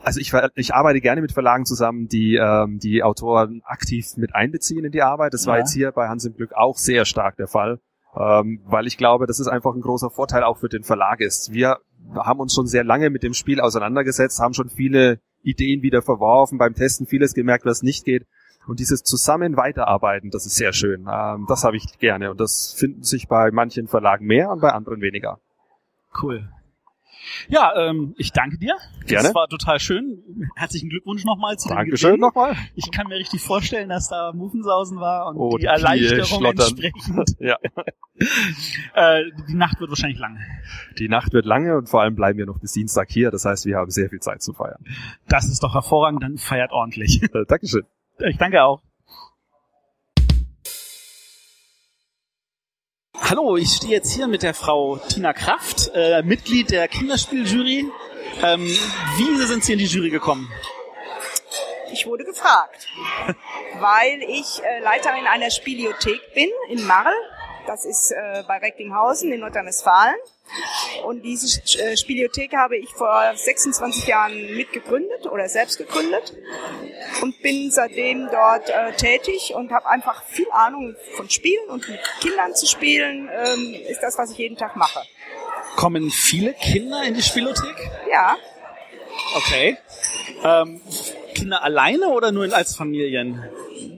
Also 0.05 0.21
ich, 0.21 0.33
ich 0.57 0.75
arbeite 0.75 1.01
gerne 1.01 1.21
mit 1.23 1.33
Verlagen 1.33 1.65
zusammen, 1.65 2.09
die 2.09 2.35
ähm, 2.35 2.79
die 2.79 3.03
Autoren 3.03 3.63
aktiv 3.65 4.17
mit 4.17 4.35
einbeziehen 4.35 4.85
in 4.85 4.93
die 4.93 5.03
Arbeit. 5.03 5.33
Das 5.33 5.47
war 5.47 5.55
Ja. 5.57 5.61
jetzt 5.61 5.73
hier 5.73 5.93
bei 5.93 6.09
Hans 6.09 6.25
im 6.25 6.35
Glück 6.35 6.53
auch 6.55 6.77
sehr 6.77 7.05
stark 7.05 7.37
der 7.37 7.47
Fall, 7.47 7.81
ähm, 8.17 8.61
weil 8.67 8.87
ich 8.87 8.99
glaube, 8.99 9.27
dass 9.27 9.39
es 9.39 9.47
einfach 9.49 9.75
ein 9.75 9.81
großer 9.81 10.11
Vorteil 10.11 10.43
auch 10.43 10.59
für 10.59 10.69
den 10.69 10.83
Verlag 10.83 11.21
ist. 11.21 11.53
Wir 11.53 11.79
haben 12.15 12.41
uns 12.41 12.55
schon 12.55 12.67
sehr 12.67 12.85
lange 12.85 13.11
mit 13.11 13.23
dem 13.23 13.35
Spiel 13.35 13.61
auseinandergesetzt, 13.61 14.41
haben 14.41 14.55
schon 14.55 14.69
viele 14.69 15.21
Ideen 15.43 15.83
wieder 15.83 16.03
verworfen, 16.03 16.59
beim 16.59 16.75
Testen 16.75 17.07
vieles 17.07 17.35
gemerkt, 17.35 17.65
was 17.65 17.83
nicht 17.83 18.05
geht. 18.05 18.27
Und 18.67 18.79
dieses 18.79 19.03
zusammen 19.03 19.57
weiterarbeiten, 19.57 20.31
das 20.31 20.47
ist 20.47 20.55
sehr 20.55 20.73
schön. 20.73 21.09
Ähm, 21.11 21.47
das 21.49 21.65
habe 21.65 21.77
ich 21.77 21.99
gerne 21.99 22.31
und 22.31 22.41
das 22.41 22.75
finden 22.77 23.03
sich 23.03 23.27
bei 23.27 23.51
manchen 23.51 23.89
Verlagen 23.89 24.27
mehr 24.27 24.51
und 24.51 24.61
bei 24.61 24.71
anderen 24.71 25.01
weniger. 25.01 25.41
Cool. 26.23 26.49
Ja, 27.49 27.73
ähm, 27.77 28.15
ich 28.17 28.33
danke 28.33 28.59
dir. 28.59 28.77
Gerne. 29.07 29.29
Das 29.29 29.35
war 29.35 29.49
total 29.49 29.81
schön. 29.81 30.23
Herzlichen 30.57 30.89
Glückwunsch 30.89 31.25
nochmal 31.25 31.57
zu 31.59 31.69
Dankeschön 31.69 32.21
nochmal. 32.21 32.57
Ich 32.75 32.91
kann 32.91 33.09
mir 33.09 33.17
richtig 33.17 33.41
vorstellen, 33.41 33.89
dass 33.89 34.09
da 34.09 34.33
Muffensausen 34.33 34.99
war 34.99 35.27
und 35.29 35.37
Oh, 35.37 35.57
die 35.59 35.67
Erleichterung 35.67 36.45
entsprechend. 36.45 37.37
Ja. 37.41 37.57
Äh, 38.95 39.23
die 39.49 39.55
Nacht 39.55 39.81
wird 39.81 39.91
wahrscheinlich 39.91 40.19
lang. 40.21 40.39
Die 40.99 41.09
Nacht 41.09 41.33
wird 41.33 41.45
lange 41.45 41.77
und 41.77 41.89
vor 41.89 42.03
allem 42.03 42.15
bleiben 42.15 42.39
wir 42.39 42.47
noch 42.47 42.61
bis 42.61 42.73
Dienstag 42.73 43.11
hier. 43.11 43.33
Das 43.33 43.45
heißt, 43.45 43.67
wir 43.67 43.77
haben 43.77 43.91
sehr 43.91 44.11
viel 44.11 44.21
Zeit 44.21 44.43
zu 44.43 44.53
feiern. 44.53 44.85
Das 45.29 45.47
ist 45.47 45.63
doch 45.65 45.75
hervorragend, 45.75 46.23
dann 46.23 46.37
feiert 46.39 46.71
ordentlich. 46.71 47.21
Äh, 47.23 47.47
Dankeschön. 47.49 47.83
Ich 48.21 48.37
danke 48.37 48.63
auch. 48.63 48.83
Hallo, 53.35 53.57
ich 53.57 53.71
stehe 53.71 53.95
jetzt 53.95 54.13
hier 54.13 54.27
mit 54.29 54.43
der 54.43 54.53
Frau 54.53 54.99
Tina 54.99 55.33
Kraft, 55.33 55.91
äh, 55.95 56.23
Mitglied 56.23 56.71
der 56.71 56.87
Kinderspieljury. 56.87 57.91
Ähm, 58.43 58.67
wie 59.17 59.47
sind 59.47 59.65
Sie 59.65 59.73
in 59.73 59.79
die 59.79 59.87
Jury 59.87 60.11
gekommen? 60.11 60.53
Ich 61.91 62.07
wurde 62.07 62.25
gefragt, 62.25 62.89
weil 63.81 64.23
ich 64.29 64.63
äh, 64.63 64.81
Leiterin 64.81 65.27
einer 65.27 65.51
Spielothek 65.51 66.35
bin 66.35 66.51
in 66.69 66.87
Marl. 66.87 67.15
Das 67.67 67.87
ist 67.87 68.13
äh, 68.13 68.45
bei 68.47 68.59
Recklinghausen 68.59 69.33
in 69.33 69.41
Nordrhein-Westfalen. 69.41 70.17
Und 71.05 71.23
diese 71.23 71.61
äh, 71.79 71.97
Spielothek 71.97 72.55
habe 72.55 72.77
ich 72.77 72.91
vor 72.91 73.33
26 73.35 74.07
Jahren 74.07 74.57
mitgegründet 74.57 75.27
oder 75.27 75.49
selbst 75.49 75.79
gegründet 75.79 76.35
und 77.23 77.41
bin 77.43 77.71
seitdem 77.71 78.29
dort 78.31 78.69
äh, 78.69 78.93
tätig 78.93 79.55
und 79.55 79.73
habe 79.73 79.89
einfach 79.89 80.25
viel 80.25 80.51
Ahnung 80.53 80.95
von 81.15 81.29
Spielen 81.31 81.69
und 81.69 81.89
mit 81.89 82.01
Kindern 82.21 82.55
zu 82.55 82.67
spielen 82.67 83.29
ähm, 83.33 83.75
ist 83.89 84.01
das, 84.01 84.19
was 84.19 84.33
ich 84.33 84.39
jeden 84.39 84.57
Tag 84.57 84.77
mache. 84.77 85.01
Kommen 85.77 86.11
viele 86.11 86.53
Kinder 86.55 87.03
in 87.03 87.15
die 87.15 87.23
Spielothek? 87.23 87.77
Ja, 88.11 88.37
Okay. 89.35 89.77
Ähm, 90.45 90.81
Kinder 91.35 91.63
alleine 91.63 92.09
oder 92.09 92.33
nur 92.33 92.53
als 92.55 92.77
Familien? 92.77 93.43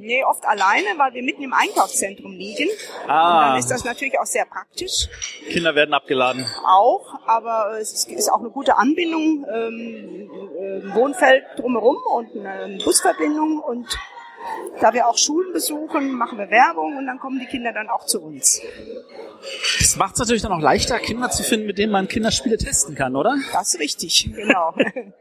Nee, 0.00 0.22
oft 0.24 0.44
alleine, 0.44 0.86
weil 0.96 1.14
wir 1.14 1.22
mitten 1.22 1.42
im 1.42 1.52
Einkaufszentrum 1.52 2.32
liegen. 2.32 2.68
Und 3.04 3.10
Ah, 3.10 3.50
dann 3.50 3.58
ist 3.58 3.70
das 3.70 3.84
natürlich 3.84 4.18
auch 4.18 4.26
sehr 4.26 4.44
praktisch. 4.46 5.08
Kinder 5.50 5.74
werden 5.74 5.94
abgeladen. 5.94 6.44
auch, 6.66 7.06
aber 7.26 7.78
es 7.80 7.92
ist- 7.92 8.10
ist 8.10 8.30
auch 8.32 8.40
eine 8.40 8.50
gute 8.50 8.76
Anbindung, 8.76 9.46
ähm, 9.52 10.30
äh, 10.58 10.94
Wohnfeld 10.94 11.44
drumherum 11.56 11.96
und 12.14 12.46
eine 12.46 12.78
Busverbindung 12.84 13.60
und 13.60 13.86
da 14.80 14.92
wir 14.92 15.08
auch 15.08 15.16
Schulen 15.16 15.52
besuchen, 15.54 16.12
machen 16.12 16.36
wir 16.38 16.50
Werbung 16.50 16.98
und 16.98 17.06
dann 17.06 17.18
kommen 17.18 17.38
die 17.40 17.46
Kinder 17.46 17.72
dann 17.72 17.88
auch 17.88 18.04
zu 18.04 18.20
uns. 18.22 18.60
Das 19.78 19.96
macht 19.96 20.14
es 20.14 20.18
natürlich 20.20 20.42
dann 20.42 20.52
auch 20.52 20.60
leichter, 20.60 20.98
Kinder 20.98 21.30
zu 21.30 21.42
finden, 21.42 21.66
mit 21.66 21.78
denen 21.78 21.92
man 21.92 22.08
Kinderspiele 22.08 22.58
testen 22.58 22.94
kann, 22.94 23.16
oder? 23.16 23.36
Das 23.54 23.72
ist 23.74 23.80
richtig, 23.80 24.30
genau. 24.34 24.74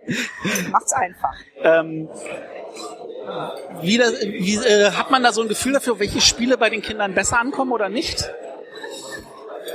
Macht's 0.71 0.91
einfach. 0.91 1.33
Ähm, 1.61 2.09
wie 3.81 3.97
das, 3.97 4.13
wie, 4.21 4.55
äh, 4.55 4.91
hat 4.91 5.11
man 5.11 5.23
da 5.23 5.31
so 5.31 5.41
ein 5.41 5.47
Gefühl 5.47 5.73
dafür, 5.73 5.99
welche 5.99 6.21
Spiele 6.21 6.57
bei 6.57 6.69
den 6.69 6.81
Kindern 6.81 7.13
besser 7.13 7.39
ankommen 7.39 7.71
oder 7.71 7.89
nicht? 7.89 8.29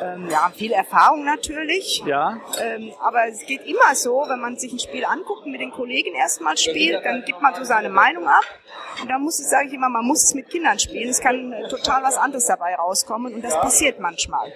Ähm, 0.00 0.28
ja, 0.30 0.50
viel 0.54 0.72
Erfahrung 0.72 1.24
natürlich. 1.24 2.02
Ja. 2.06 2.40
Ähm, 2.60 2.92
aber 3.00 3.28
es 3.28 3.44
geht 3.46 3.66
immer 3.66 3.94
so, 3.94 4.24
wenn 4.28 4.40
man 4.40 4.56
sich 4.56 4.72
ein 4.72 4.78
Spiel 4.78 5.04
anguckt 5.04 5.44
und 5.46 5.52
mit 5.52 5.60
den 5.60 5.70
Kollegen 5.70 6.14
erstmal 6.14 6.56
spielt, 6.56 7.04
dann 7.04 7.24
gibt 7.24 7.40
man 7.42 7.54
so 7.54 7.64
seine 7.64 7.88
Meinung 7.88 8.26
ab. 8.26 8.44
Und 9.00 9.08
da 9.08 9.18
muss 9.18 9.38
ich, 9.38 9.46
sage 9.46 9.68
ich 9.68 9.74
immer, 9.74 9.88
man 9.88 10.04
muss 10.04 10.24
es 10.24 10.34
mit 10.34 10.48
Kindern 10.48 10.78
spielen. 10.78 11.08
Es 11.08 11.20
kann 11.20 11.52
äh, 11.52 11.68
total 11.68 12.02
was 12.02 12.16
anderes 12.16 12.46
dabei 12.46 12.74
rauskommen 12.74 13.34
und 13.34 13.44
das 13.44 13.54
passiert 13.54 14.00
manchmal. 14.00 14.52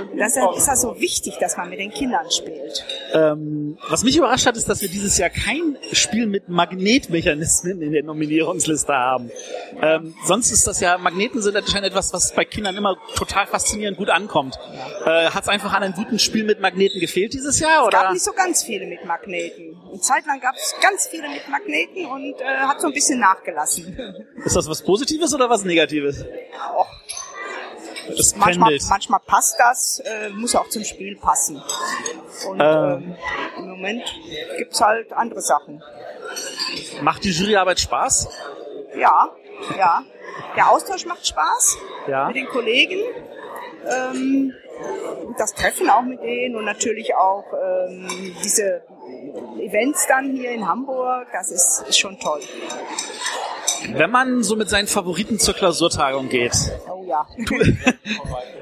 Und 0.00 0.16
deshalb 0.18 0.56
ist 0.56 0.66
das 0.66 0.80
so 0.80 0.98
wichtig, 0.98 1.36
dass 1.38 1.56
man 1.56 1.68
mit 1.68 1.78
den 1.78 1.90
Kindern 1.90 2.30
spielt. 2.30 2.84
Ähm, 3.12 3.78
was 3.88 4.02
mich 4.02 4.16
überrascht 4.16 4.46
hat, 4.46 4.56
ist, 4.56 4.68
dass 4.68 4.80
wir 4.80 4.88
dieses 4.88 5.18
Jahr 5.18 5.30
kein 5.30 5.76
Spiel 5.92 6.26
mit 6.26 6.48
Magnetmechanismen 6.48 7.82
in 7.82 7.92
der 7.92 8.02
Nominierungsliste 8.02 8.92
haben. 8.94 9.30
Ähm, 9.80 10.14
sonst 10.24 10.50
ist 10.52 10.66
das 10.66 10.80
ja, 10.80 10.96
Magneten 10.98 11.42
sind 11.42 11.56
anscheinend 11.56 11.88
etwas, 11.88 12.12
was 12.12 12.34
bei 12.34 12.44
Kindern 12.44 12.76
immer 12.76 12.96
total 13.14 13.46
faszinierend 13.46 13.98
gut 13.98 14.10
ankommt. 14.10 14.58
Äh, 15.04 15.30
hat 15.30 15.42
es 15.44 15.48
einfach 15.48 15.72
an 15.72 15.82
einem 15.82 15.94
guten 15.94 16.18
Spiel 16.18 16.44
mit 16.44 16.60
Magneten 16.60 17.00
gefehlt 17.00 17.32
dieses 17.32 17.58
Jahr? 17.60 17.84
Es 17.86 17.90
gab 17.90 18.12
nicht 18.12 18.24
so 18.24 18.32
ganz 18.32 18.62
viele 18.64 18.86
mit 18.86 19.04
Magneten. 19.04 19.76
Eine 19.88 20.00
Zeit 20.00 20.26
lang 20.26 20.40
gab 20.40 20.54
es 20.56 20.74
ganz 20.80 21.06
viele 21.08 21.28
mit 21.28 21.48
Magneten 21.48 22.06
und 22.06 22.40
äh, 22.40 22.44
hat 22.44 22.80
so 22.80 22.88
ein 22.88 22.92
bisschen 22.92 23.20
nachgelassen. 23.20 23.96
Ist 24.44 24.56
das 24.56 24.68
was 24.68 24.82
Positives 24.82 25.32
oder 25.34 25.48
was 25.48 25.64
Negatives? 25.64 26.24
Och, 26.76 26.86
Das 28.16 28.36
manchmal, 28.36 28.76
manchmal 28.88 29.20
passt 29.20 29.56
das, 29.58 30.00
äh, 30.00 30.28
muss 30.30 30.54
auch 30.54 30.68
zum 30.68 30.84
Spiel 30.84 31.16
passen. 31.16 31.62
Und 32.48 32.60
Ähm. 32.60 32.66
ähm, 32.66 33.16
im 33.58 33.68
Moment 33.70 34.02
gibt's 34.58 34.80
halt 34.80 35.12
andere 35.12 35.40
Sachen. 35.40 35.82
Macht 37.00 37.24
die 37.24 37.30
Juryarbeit 37.30 37.80
Spaß? 37.80 38.28
Ja, 38.96 39.30
ja. 39.78 40.02
Der 40.54 40.70
Austausch 40.70 41.06
macht 41.06 41.26
Spaß 41.26 41.78
Ja. 42.08 42.26
mit 42.28 42.36
den 42.36 42.46
Kollegen. 42.48 42.98
Ähm, 43.88 44.52
das 45.38 45.54
Treffen 45.54 45.88
auch 45.90 46.02
mit 46.02 46.22
denen 46.22 46.56
und 46.56 46.64
natürlich 46.64 47.14
auch 47.14 47.44
ähm, 47.52 48.08
diese 48.42 48.82
Events 49.60 50.06
dann 50.06 50.32
hier 50.32 50.52
in 50.52 50.66
Hamburg, 50.66 51.26
das 51.32 51.50
ist, 51.50 51.84
ist 51.88 51.98
schon 51.98 52.18
toll. 52.18 52.40
Wenn 53.92 54.10
man 54.10 54.42
so 54.42 54.56
mit 54.56 54.68
seinen 54.68 54.86
Favoriten 54.86 55.38
zur 55.38 55.54
Klausurtagung 55.54 56.28
geht, 56.28 56.52
Oh 56.96 57.04
ja. 57.06 57.26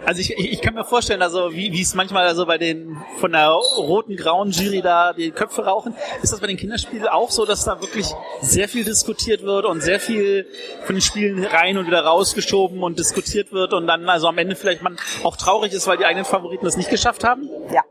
Also 0.07 0.21
ich, 0.21 0.37
ich, 0.37 0.53
ich 0.53 0.61
kann 0.61 0.75
mir 0.75 0.85
vorstellen, 0.85 1.23
also 1.23 1.53
wie, 1.53 1.73
wie 1.73 1.81
es 1.81 1.95
manchmal 1.95 2.27
also 2.27 2.45
bei 2.45 2.59
den 2.59 2.99
von 3.19 3.33
der 3.33 3.49
roten 3.49 4.17
grauen 4.17 4.51
Jury 4.51 4.83
da 4.83 5.15
die 5.15 5.31
Köpfe 5.31 5.65
rauchen, 5.65 5.95
ist 6.23 6.33
das 6.33 6.41
bei 6.41 6.47
den 6.47 6.59
Kinderspielen 6.59 7.09
auch 7.09 7.31
so, 7.31 7.47
dass 7.47 7.65
da 7.65 7.81
wirklich 7.81 8.13
sehr 8.43 8.69
viel 8.69 8.85
diskutiert 8.85 9.43
wird 9.45 9.65
und 9.65 9.81
sehr 9.81 10.01
viel 10.01 10.47
von 10.85 10.97
den 10.97 11.01
Spielen 11.01 11.43
rein 11.45 11.79
und 11.79 11.87
wieder 11.87 12.05
rausgeschoben 12.05 12.83
und 12.83 12.99
diskutiert 12.99 13.53
wird 13.53 13.73
und 13.73 13.87
dann 13.87 14.07
also 14.11 14.29
am 14.29 14.37
Ende 14.37 14.57
vielleicht 14.57 14.83
man 14.83 14.99
auch 15.23 15.37
traurig 15.37 15.73
ist, 15.73 15.87
weil 15.87 15.97
die 15.97 16.05
eigenen 16.05 16.27
Favoriten 16.27 16.67
das 16.67 16.77
nicht 16.77 16.91
geschafft 16.91 17.25
haben? 17.25 17.49
Ja, 17.73 17.83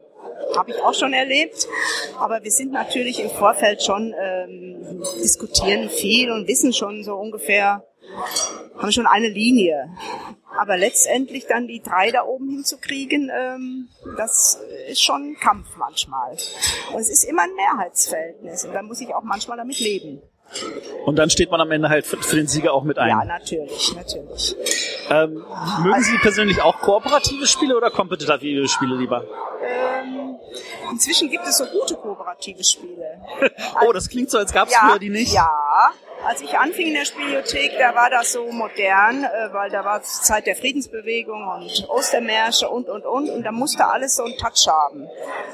habe 0.58 0.72
ich 0.72 0.82
auch 0.82 0.94
schon 0.94 1.14
erlebt. 1.14 1.68
Aber 2.20 2.44
wir 2.44 2.52
sind 2.52 2.72
natürlich 2.72 3.20
im 3.20 3.30
Vorfeld 3.30 3.84
schon, 3.84 4.14
ähm, 4.20 5.04
diskutieren 5.22 5.90
viel 5.90 6.32
und 6.32 6.48
wissen 6.48 6.74
schon 6.74 7.04
so 7.04 7.16
ungefähr, 7.16 7.86
haben 8.78 8.92
schon 8.92 9.08
eine 9.08 9.30
Linie. 9.30 9.90
Aber 10.60 10.78
letztendlich 10.78 11.48
dann 11.48 11.68
die 11.68 11.82
drei 11.82 12.12
da 12.12 12.24
oben 12.24 12.50
hinzukriegen, 12.50 13.32
ähm, 13.36 13.90
das 14.18 14.60
ist 14.88 15.02
schon 15.02 15.32
ein 15.32 15.38
Kampf 15.40 15.68
manchmal. 15.78 16.38
Und 16.94 17.00
es 17.00 17.10
ist 17.10 17.24
immer 17.24 17.44
ein 17.44 17.56
Mehrheitsverhältnis 17.56 18.66
und 18.66 18.74
da 18.74 18.84
muss 18.84 19.02
ich 19.02 19.14
auch 19.16 19.24
manchmal 19.24 19.58
damit 19.58 19.80
leben. 19.80 20.22
Und 21.06 21.18
dann 21.18 21.30
steht 21.30 21.52
man 21.52 21.60
am 21.62 21.72
Ende 21.72 21.90
halt 21.90 22.06
für, 22.06 22.18
für 22.18 22.36
den 22.36 22.48
Sieger 22.48 22.74
auch 22.74 22.84
mit 22.84 22.98
ein. 22.98 23.10
Ja, 23.10 23.26
natürlich, 23.26 23.94
natürlich. 23.96 24.56
Ähm, 25.10 25.44
mögen 25.84 26.04
Sie 26.04 26.18
persönlich 26.20 26.62
auch 26.62 26.80
kooperative 26.80 27.46
Spiele 27.46 27.76
oder 27.76 27.92
kompetitive 27.92 28.68
Spiele 28.68 28.96
lieber? 28.96 29.26
Ähm, 29.62 30.38
Inzwischen 30.92 31.30
gibt 31.30 31.46
es 31.48 31.58
so 31.58 31.66
gute 31.66 31.96
kooperative 31.96 32.64
Spiele. 32.64 33.22
oh, 33.88 33.92
das 33.92 34.10
klingt 34.10 34.30
so, 34.30 34.38
als 34.38 34.54
gab 34.54 34.68
es 34.68 34.74
ja, 34.74 34.88
früher 34.88 35.00
die 35.00 35.10
nicht. 35.10 35.34
Ja, 35.34 35.50
als 36.26 36.42
ich 36.42 36.58
anfing 36.58 36.88
in 36.88 36.94
der 36.94 37.06
Spielothek, 37.06 37.78
da 37.78 37.94
war 37.96 38.10
das 38.10 38.32
so 38.32 38.52
modern, 38.52 39.24
äh, 39.24 39.54
weil 39.54 39.70
da 39.70 39.84
war 39.84 40.02
Zeit 40.02 40.48
der 40.48 40.56
Friedensbewegung 40.56 41.48
und 41.48 41.90
Ostermärsche 41.90 42.70
und, 42.70 42.90
und, 42.90 43.06
und. 43.06 43.30
Und 43.30 43.44
da 43.44 43.52
musste 43.52 43.86
alles 43.86 44.16
so 44.16 44.24
einen 44.24 44.38
Touch 44.38 44.68
haben. 44.68 45.08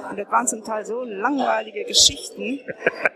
Und 0.09 0.17
das 0.17 0.29
waren 0.29 0.47
zum 0.47 0.63
Teil 0.63 0.85
so 0.85 1.03
langweilige 1.03 1.85
Geschichten. 1.85 2.59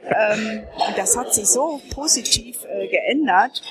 ähm, 0.06 0.64
und 0.88 0.98
das 0.98 1.18
hat 1.18 1.34
sich 1.34 1.48
so 1.48 1.80
positiv 1.94 2.66
äh, 2.66 2.88
geändert. 2.88 3.62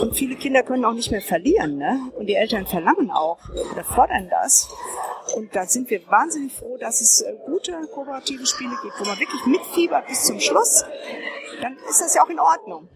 Und 0.00 0.16
viele 0.16 0.36
Kinder 0.36 0.62
können 0.62 0.84
auch 0.84 0.94
nicht 0.94 1.10
mehr 1.10 1.22
verlieren. 1.22 1.76
Ne? 1.76 2.00
Und 2.16 2.26
die 2.26 2.34
Eltern 2.34 2.66
verlangen 2.66 3.10
auch 3.10 3.38
oder 3.72 3.84
fordern 3.84 4.28
das. 4.28 4.68
Und 5.36 5.54
da 5.54 5.66
sind 5.66 5.90
wir 5.90 6.06
wahnsinnig 6.08 6.52
froh, 6.52 6.76
dass 6.78 7.00
es 7.00 7.20
äh, 7.20 7.34
gute 7.46 7.72
kooperative 7.94 8.46
Spiele 8.46 8.76
gibt, 8.82 8.98
wo 8.98 9.04
man 9.04 9.18
wirklich 9.18 9.46
mitfiebert 9.46 10.06
bis 10.08 10.24
zum 10.24 10.40
Schluss. 10.40 10.84
Dann 11.62 11.76
ist 11.88 12.00
das 12.00 12.14
ja 12.14 12.22
auch 12.22 12.30
in 12.30 12.40
Ordnung. 12.40 12.88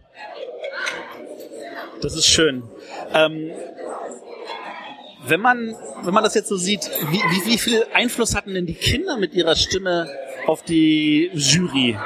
Das 2.05 2.15
ist 2.15 2.27
schön. 2.27 2.63
Ähm, 3.15 3.51
wenn 5.27 5.41
man, 5.41 5.75
wenn 6.03 6.13
man 6.13 6.23
das 6.23 6.35
jetzt 6.35 6.49
so 6.49 6.57
sieht, 6.57 6.91
wie, 7.11 7.17
wie, 7.17 7.53
wie 7.53 7.57
viel 7.57 7.83
Einfluss 7.95 8.35
hatten 8.35 8.53
denn 8.53 8.67
die 8.67 8.75
Kinder 8.75 9.17
mit 9.17 9.33
ihrer 9.33 9.57
Stimme 9.57 10.07
auf 10.47 10.63
die 10.63 11.31
Jury? 11.33 11.97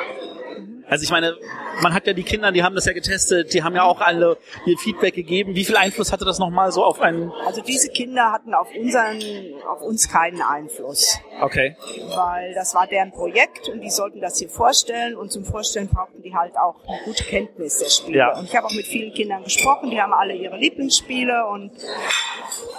Also 0.86 1.02
ich 1.02 1.10
meine, 1.10 1.34
man 1.82 1.94
hat 1.94 2.06
ja 2.06 2.12
die 2.12 2.22
Kinder, 2.22 2.52
die 2.52 2.62
haben 2.62 2.74
das 2.74 2.86
ja 2.86 2.92
getestet, 2.92 3.52
die 3.54 3.62
haben 3.62 3.74
ja 3.74 3.84
auch 3.84 4.00
alle 4.00 4.36
ihr 4.66 4.76
Feedback 4.78 5.14
gegeben. 5.14 5.54
Wie 5.54 5.64
viel 5.64 5.76
Einfluss 5.76 6.12
hatte 6.12 6.24
das 6.24 6.38
nochmal 6.38 6.72
so 6.72 6.84
auf 6.84 7.00
einen? 7.00 7.32
Also 7.46 7.62
diese 7.62 7.88
Kinder 7.90 8.32
hatten 8.32 8.54
auf 8.54 8.68
unseren, 8.74 9.20
auf 9.68 9.82
uns 9.82 10.08
keinen 10.08 10.42
Einfluss. 10.42 11.18
Okay. 11.40 11.76
Weil 12.14 12.54
das 12.54 12.74
war 12.74 12.86
deren 12.86 13.12
Projekt 13.12 13.68
und 13.68 13.80
die 13.80 13.90
sollten 13.90 14.20
das 14.20 14.38
hier 14.38 14.48
vorstellen 14.48 15.16
und 15.16 15.30
zum 15.30 15.44
Vorstellen 15.44 15.88
brauchten 15.88 16.22
die 16.22 16.34
halt 16.34 16.56
auch 16.56 16.76
eine 16.86 17.00
gute 17.04 17.24
Kenntnis 17.24 17.78
der 17.78 17.90
Spiele. 17.90 18.18
Ja. 18.18 18.38
Und 18.38 18.44
ich 18.44 18.56
habe 18.56 18.66
auch 18.66 18.74
mit 18.74 18.86
vielen 18.86 19.12
Kindern 19.14 19.44
gesprochen, 19.44 19.90
die 19.90 20.00
haben 20.00 20.12
alle 20.12 20.34
ihre 20.34 20.56
Lieblingsspiele 20.56 21.46
und 21.46 21.72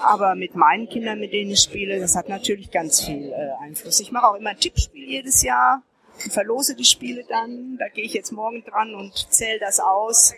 aber 0.04 0.36
mit 0.36 0.56
meinen 0.56 0.88
Kindern, 0.88 1.20
mit 1.20 1.34
denen 1.34 1.52
ich 1.52 1.60
spiele, 1.60 2.00
das 2.00 2.16
hat 2.16 2.30
natürlich 2.30 2.72
ganz 2.72 3.06
viel 3.06 3.32
äh, 3.32 3.64
Einfluss. 3.64 4.00
Ich 4.00 4.12
mache 4.12 4.28
auch 4.28 4.36
immer 4.36 4.52
ein 4.52 4.60
Tippspiel 4.60 5.08
jedes 5.08 5.44
Jahr 5.44 5.84
verlose 6.32 6.76
die 6.76 6.86
Spiele 6.86 7.24
dann. 7.28 7.78
Da 7.78 7.88
gehe 7.90 8.04
ich 8.04 8.14
jetzt 8.14 8.32
morgen 8.32 8.64
dran 8.64 8.94
und 8.96 9.14
zähle 9.32 9.60
das 9.60 9.80
aus 9.80 10.34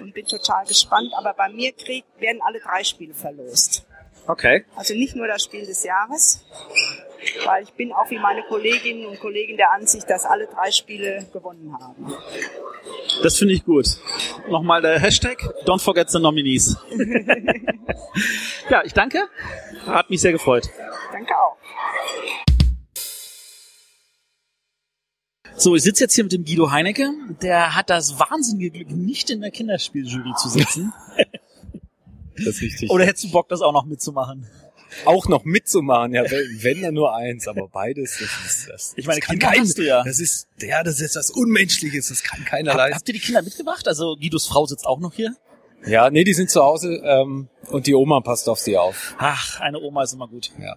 und 0.00 0.14
bin 0.14 0.26
total 0.26 0.66
gespannt. 0.66 1.12
Aber 1.16 1.34
bei 1.34 1.48
mir 1.48 1.72
krieg, 1.72 2.04
werden 2.18 2.40
alle 2.42 2.60
drei 2.60 2.84
Spiele 2.84 3.14
verlost. 3.14 3.86
Okay. 4.26 4.64
Also 4.76 4.94
nicht 4.94 5.14
nur 5.16 5.26
das 5.26 5.42
Spiel 5.42 5.66
des 5.66 5.84
Jahres, 5.84 6.44
weil 7.44 7.62
ich 7.62 7.72
bin 7.72 7.92
auch 7.92 8.08
wie 8.10 8.18
meine 8.18 8.42
Kolleginnen 8.44 9.06
und 9.06 9.20
Kollegen 9.20 9.56
der 9.56 9.72
Ansicht, 9.72 10.08
dass 10.08 10.24
alle 10.24 10.46
drei 10.46 10.70
Spiele 10.70 11.26
gewonnen 11.32 11.76
haben. 11.78 12.14
Das 13.22 13.36
finde 13.36 13.54
ich 13.54 13.64
gut. 13.64 13.86
Nochmal 14.48 14.80
der 14.82 14.98
Hashtag 14.98 15.38
Don't 15.66 15.80
forget 15.80 16.10
the 16.10 16.18
nominees. 16.18 16.76
ja, 18.70 18.82
ich 18.84 18.92
danke. 18.92 19.28
Hat 19.86 20.08
mich 20.08 20.20
sehr 20.20 20.32
gefreut. 20.32 20.68
Danke 21.12 21.34
auch. 21.38 21.56
So, 25.56 25.76
ich 25.76 25.82
sitze 25.82 26.04
jetzt 26.04 26.14
hier 26.14 26.24
mit 26.24 26.32
dem 26.32 26.44
Guido 26.44 26.70
Heinecke. 26.70 27.10
Der 27.40 27.74
hat 27.74 27.88
das 27.90 28.18
wahnsinnige 28.18 28.70
Glück, 28.70 28.90
nicht 28.90 29.30
in 29.30 29.40
der 29.40 29.50
Kinderspieljury 29.50 30.32
zu 30.40 30.48
sitzen. 30.48 30.92
Das 32.36 32.56
ist 32.56 32.62
richtig. 32.62 32.90
Oder 32.90 33.06
hättest 33.06 33.26
du 33.26 33.30
Bock, 33.30 33.48
das 33.48 33.60
auch 33.60 33.72
noch 33.72 33.84
mitzumachen? 33.84 34.44
auch 35.04 35.28
noch 35.28 35.44
mitzumachen, 35.44 36.14
ja, 36.14 36.22
wenn, 36.30 36.62
wenn 36.62 36.82
dann 36.82 36.94
nur 36.94 37.14
eins, 37.14 37.48
aber 37.48 37.68
beides, 37.68 38.18
das 38.18 38.30
ist 38.46 38.68
das. 38.68 38.92
Ich 38.96 39.06
meine, 39.06 39.20
das 39.20 39.26
kann 39.26 39.38
Kinder 39.38 39.52
kein, 39.52 39.60
hast 39.60 39.78
du 39.78 39.82
ja. 39.82 40.02
Das 40.02 40.20
ist, 40.20 40.48
ja, 40.60 40.82
das 40.82 41.00
ist 41.00 41.16
das 41.16 41.30
Unmenschliches, 41.30 42.08
das 42.08 42.22
kann 42.22 42.44
keiner 42.44 42.72
Hab, 42.72 42.78
leisten. 42.78 42.96
habt 42.96 43.08
ihr 43.08 43.14
die 43.14 43.20
Kinder 43.20 43.42
mitgebracht? 43.42 43.86
Also 43.88 44.16
Guidos 44.16 44.46
Frau 44.46 44.66
sitzt 44.66 44.86
auch 44.86 45.00
noch 45.00 45.14
hier. 45.14 45.36
Ja, 45.86 46.10
nee, 46.10 46.24
die 46.24 46.32
sind 46.32 46.50
zu 46.50 46.62
Hause 46.62 47.02
ähm, 47.04 47.48
und 47.68 47.86
die 47.86 47.94
Oma 47.94 48.20
passt 48.20 48.48
auf 48.48 48.58
sie 48.58 48.78
auf. 48.78 49.14
Ach, 49.18 49.60
eine 49.60 49.80
Oma 49.80 50.02
ist 50.02 50.14
immer 50.14 50.28
gut. 50.28 50.50
Ja. 50.60 50.76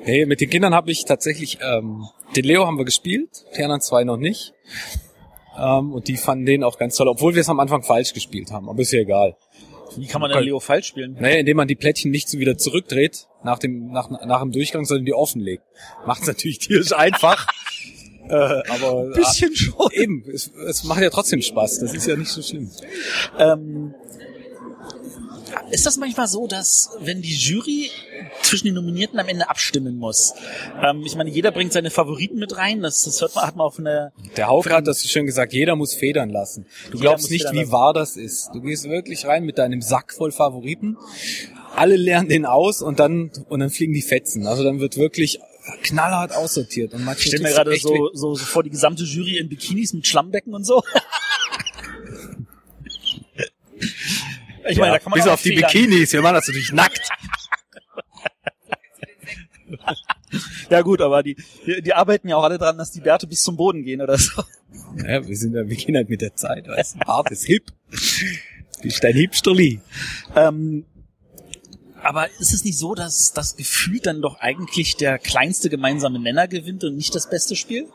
Hey, 0.00 0.26
mit 0.26 0.40
den 0.40 0.50
Kindern 0.50 0.74
habe 0.74 0.90
ich 0.90 1.04
tatsächlich, 1.06 1.58
ähm, 1.62 2.06
den 2.36 2.44
Leo 2.44 2.66
haben 2.66 2.76
wir 2.76 2.84
gespielt, 2.84 3.44
die 3.56 3.62
anderen 3.62 3.80
zwei 3.80 4.04
noch 4.04 4.18
nicht. 4.18 4.52
Ähm, 5.58 5.92
und 5.92 6.08
die 6.08 6.16
fanden 6.16 6.46
den 6.46 6.64
auch 6.64 6.78
ganz 6.78 6.96
toll, 6.96 7.08
obwohl 7.08 7.34
wir 7.34 7.40
es 7.40 7.48
am 7.48 7.60
Anfang 7.60 7.82
falsch 7.82 8.12
gespielt 8.12 8.50
haben, 8.50 8.68
aber 8.68 8.82
ist 8.82 8.92
ja 8.92 9.00
egal. 9.00 9.36
Wie 9.96 10.06
kann 10.06 10.20
man 10.20 10.30
denn 10.30 10.42
Leo 10.42 10.60
falsch 10.60 10.88
spielen? 10.88 11.16
Naja, 11.20 11.36
indem 11.36 11.56
man 11.56 11.68
die 11.68 11.76
Plättchen 11.76 12.10
nicht 12.10 12.28
so 12.28 12.38
wieder 12.38 12.58
zurückdreht 12.58 13.28
nach 13.44 13.58
dem, 13.58 13.92
nach, 13.92 14.10
nach 14.10 14.40
dem 14.40 14.52
Durchgang, 14.52 14.84
sondern 14.84 15.06
die 15.06 15.14
offenlegt. 15.14 15.62
Macht 16.06 16.22
es 16.22 16.28
natürlich 16.28 16.58
tierisch 16.58 16.92
einfach. 16.92 17.46
äh, 18.28 18.34
aber 18.34 19.12
Bisschen 19.14 19.54
schon. 19.54 19.74
ah, 19.78 19.88
eben, 19.92 20.24
es, 20.32 20.50
es 20.66 20.84
macht 20.84 21.00
ja 21.00 21.10
trotzdem 21.10 21.42
Spaß. 21.42 21.78
Das 21.80 21.94
ist 21.94 22.06
ja 22.06 22.16
nicht 22.16 22.30
so 22.30 22.42
schlimm. 22.42 22.70
Ähm, 23.38 23.94
ist 25.70 25.86
das 25.86 25.96
manchmal 25.96 26.28
so, 26.28 26.46
dass 26.46 26.90
wenn 27.00 27.22
die 27.22 27.34
Jury 27.34 27.90
zwischen 28.42 28.66
den 28.66 28.74
Nominierten 28.74 29.18
am 29.18 29.28
Ende 29.28 29.48
abstimmen 29.48 29.96
muss? 29.96 30.34
Ähm, 30.82 31.02
ich 31.04 31.16
meine, 31.16 31.30
jeder 31.30 31.50
bringt 31.50 31.72
seine 31.72 31.90
Favoriten 31.90 32.38
mit 32.38 32.56
rein. 32.56 32.82
Das, 32.82 33.04
das 33.04 33.20
hört 33.20 33.34
man, 33.34 33.46
hat 33.46 33.56
man 33.56 33.66
auf 33.66 33.78
eine. 33.78 34.12
Der 34.36 34.48
Hauke 34.48 34.70
hat 34.72 34.86
das 34.86 35.04
schön 35.04 35.26
gesagt, 35.26 35.52
jeder 35.52 35.76
muss 35.76 35.94
federn 35.94 36.30
lassen. 36.30 36.66
Du 36.90 36.98
glaubst 36.98 37.30
nicht, 37.30 37.50
wie 37.52 37.58
lassen. 37.60 37.72
wahr 37.72 37.92
das 37.92 38.16
ist. 38.16 38.50
Du 38.52 38.60
gehst 38.60 38.88
wirklich 38.88 39.26
rein 39.26 39.44
mit 39.44 39.58
deinem 39.58 39.80
Sack 39.82 40.12
voll 40.12 40.32
Favoriten. 40.32 40.96
Alle 41.76 41.96
lernen 41.96 42.28
den 42.28 42.46
aus 42.46 42.82
und 42.82 43.00
dann, 43.00 43.32
und 43.48 43.60
dann 43.60 43.70
fliegen 43.70 43.92
die 43.92 44.02
Fetzen. 44.02 44.46
Also 44.46 44.62
dann 44.62 44.80
wird 44.80 44.96
wirklich 44.96 45.40
knallhart 45.82 46.34
aussortiert. 46.36 46.94
Und 46.94 47.08
Ich 47.16 47.24
stelle 47.24 47.42
mir 47.42 47.50
gerade 47.50 47.76
so, 47.76 48.10
so, 48.12 48.34
so 48.34 48.44
vor 48.44 48.62
die 48.62 48.70
gesamte 48.70 49.04
Jury 49.04 49.38
in 49.38 49.48
Bikinis 49.48 49.92
mit 49.92 50.06
Schlammbecken 50.06 50.54
und 50.54 50.64
so. 50.64 50.82
Ich 54.68 54.78
meine, 54.78 54.92
da 54.92 54.98
kann 54.98 55.10
man 55.10 55.18
bis 55.18 55.28
auf 55.28 55.42
die. 55.42 55.54
Bikinis, 55.54 56.12
wir 56.12 56.22
machen 56.22 56.34
das 56.34 56.46
natürlich 56.46 56.72
nackt. 56.72 57.08
Ja 60.68 60.82
gut, 60.82 61.00
aber 61.00 61.22
die, 61.22 61.36
die, 61.66 61.82
die 61.82 61.94
arbeiten 61.94 62.28
ja 62.28 62.36
auch 62.36 62.44
alle 62.44 62.58
dran, 62.58 62.76
dass 62.76 62.90
die 62.90 63.00
Bärte 63.00 63.26
bis 63.26 63.42
zum 63.42 63.56
Boden 63.56 63.84
gehen 63.84 64.00
oder 64.00 64.18
so. 64.18 64.42
Ja, 64.96 65.26
wir 65.26 65.36
sind 65.36 65.54
ja, 65.54 65.68
wir 65.68 65.76
gehen 65.76 65.96
halt 65.96 66.08
mit 66.08 66.20
der 66.20 66.34
Zeit, 66.34 66.66
weißt 66.66 66.96
du, 66.96 67.06
hart 67.06 67.30
ist 67.30 67.44
hip. 67.44 67.66
Bist 68.82 69.04
dein 69.04 69.14
Hipsterli. 69.14 69.80
Ähm, 70.34 70.84
aber 72.02 72.28
ist 72.38 72.52
es 72.52 72.64
nicht 72.64 72.76
so, 72.76 72.94
dass 72.94 73.32
das 73.32 73.56
Gefühl 73.56 74.00
dann 74.00 74.20
doch 74.20 74.40
eigentlich 74.40 74.96
der 74.96 75.18
kleinste 75.18 75.70
gemeinsame 75.70 76.18
Nenner 76.18 76.48
gewinnt 76.48 76.84
und 76.84 76.96
nicht 76.96 77.14
das 77.14 77.30
beste 77.30 77.56
Spiel? 77.56 77.88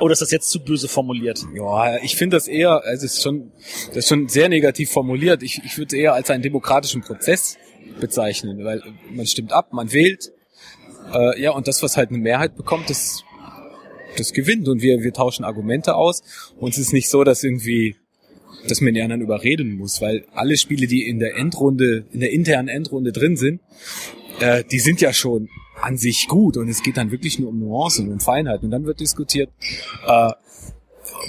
Oder 0.00 0.12
ist 0.12 0.22
das 0.22 0.30
jetzt 0.30 0.50
zu 0.50 0.60
böse 0.60 0.88
formuliert? 0.88 1.44
Ja, 1.54 1.96
ich 2.02 2.16
finde 2.16 2.36
das 2.36 2.46
eher, 2.46 2.84
also 2.84 3.04
es 3.04 3.14
ist 3.14 3.22
schon, 3.22 3.52
das 3.88 3.96
ist 3.96 4.08
schon 4.08 4.28
sehr 4.28 4.48
negativ 4.48 4.90
formuliert. 4.90 5.42
Ich, 5.42 5.60
ich 5.64 5.76
würde 5.76 5.96
es 5.96 6.00
eher 6.00 6.14
als 6.14 6.30
einen 6.30 6.42
demokratischen 6.42 7.02
Prozess 7.02 7.56
bezeichnen, 8.00 8.64
weil 8.64 8.82
man 9.10 9.26
stimmt 9.26 9.52
ab, 9.52 9.72
man 9.72 9.92
wählt, 9.92 10.32
äh, 11.12 11.40
ja, 11.40 11.50
und 11.50 11.68
das, 11.68 11.82
was 11.82 11.96
halt 11.96 12.10
eine 12.10 12.18
Mehrheit 12.18 12.56
bekommt, 12.56 12.90
das, 12.90 13.24
das 14.16 14.32
gewinnt 14.32 14.68
und 14.68 14.82
wir, 14.82 15.02
wir 15.02 15.12
tauschen 15.12 15.44
Argumente 15.44 15.94
aus. 15.94 16.22
Und 16.58 16.72
es 16.72 16.78
ist 16.78 16.92
nicht 16.92 17.08
so, 17.08 17.24
dass 17.24 17.42
irgendwie, 17.42 17.96
dass 18.68 18.80
man 18.80 18.94
die 18.94 19.02
anderen 19.02 19.22
überreden 19.22 19.76
muss, 19.76 20.00
weil 20.00 20.26
alle 20.34 20.56
Spiele, 20.56 20.86
die 20.86 21.08
in 21.08 21.18
der 21.18 21.36
Endrunde, 21.36 22.04
in 22.12 22.20
der 22.20 22.30
internen 22.30 22.68
Endrunde 22.68 23.12
drin 23.12 23.36
sind, 23.36 23.60
äh, 24.40 24.64
die 24.70 24.78
sind 24.78 25.00
ja 25.00 25.12
schon 25.12 25.48
an 25.80 25.96
sich 25.96 26.28
gut 26.28 26.56
und 26.56 26.68
es 26.68 26.82
geht 26.82 26.96
dann 26.96 27.10
wirklich 27.10 27.38
nur 27.38 27.50
um 27.50 27.58
Nuancen 27.58 28.10
und 28.10 28.22
Feinheiten 28.22 28.66
und 28.66 28.70
dann 28.70 28.84
wird 28.84 29.00
diskutiert, 29.00 29.50
äh, 30.06 30.30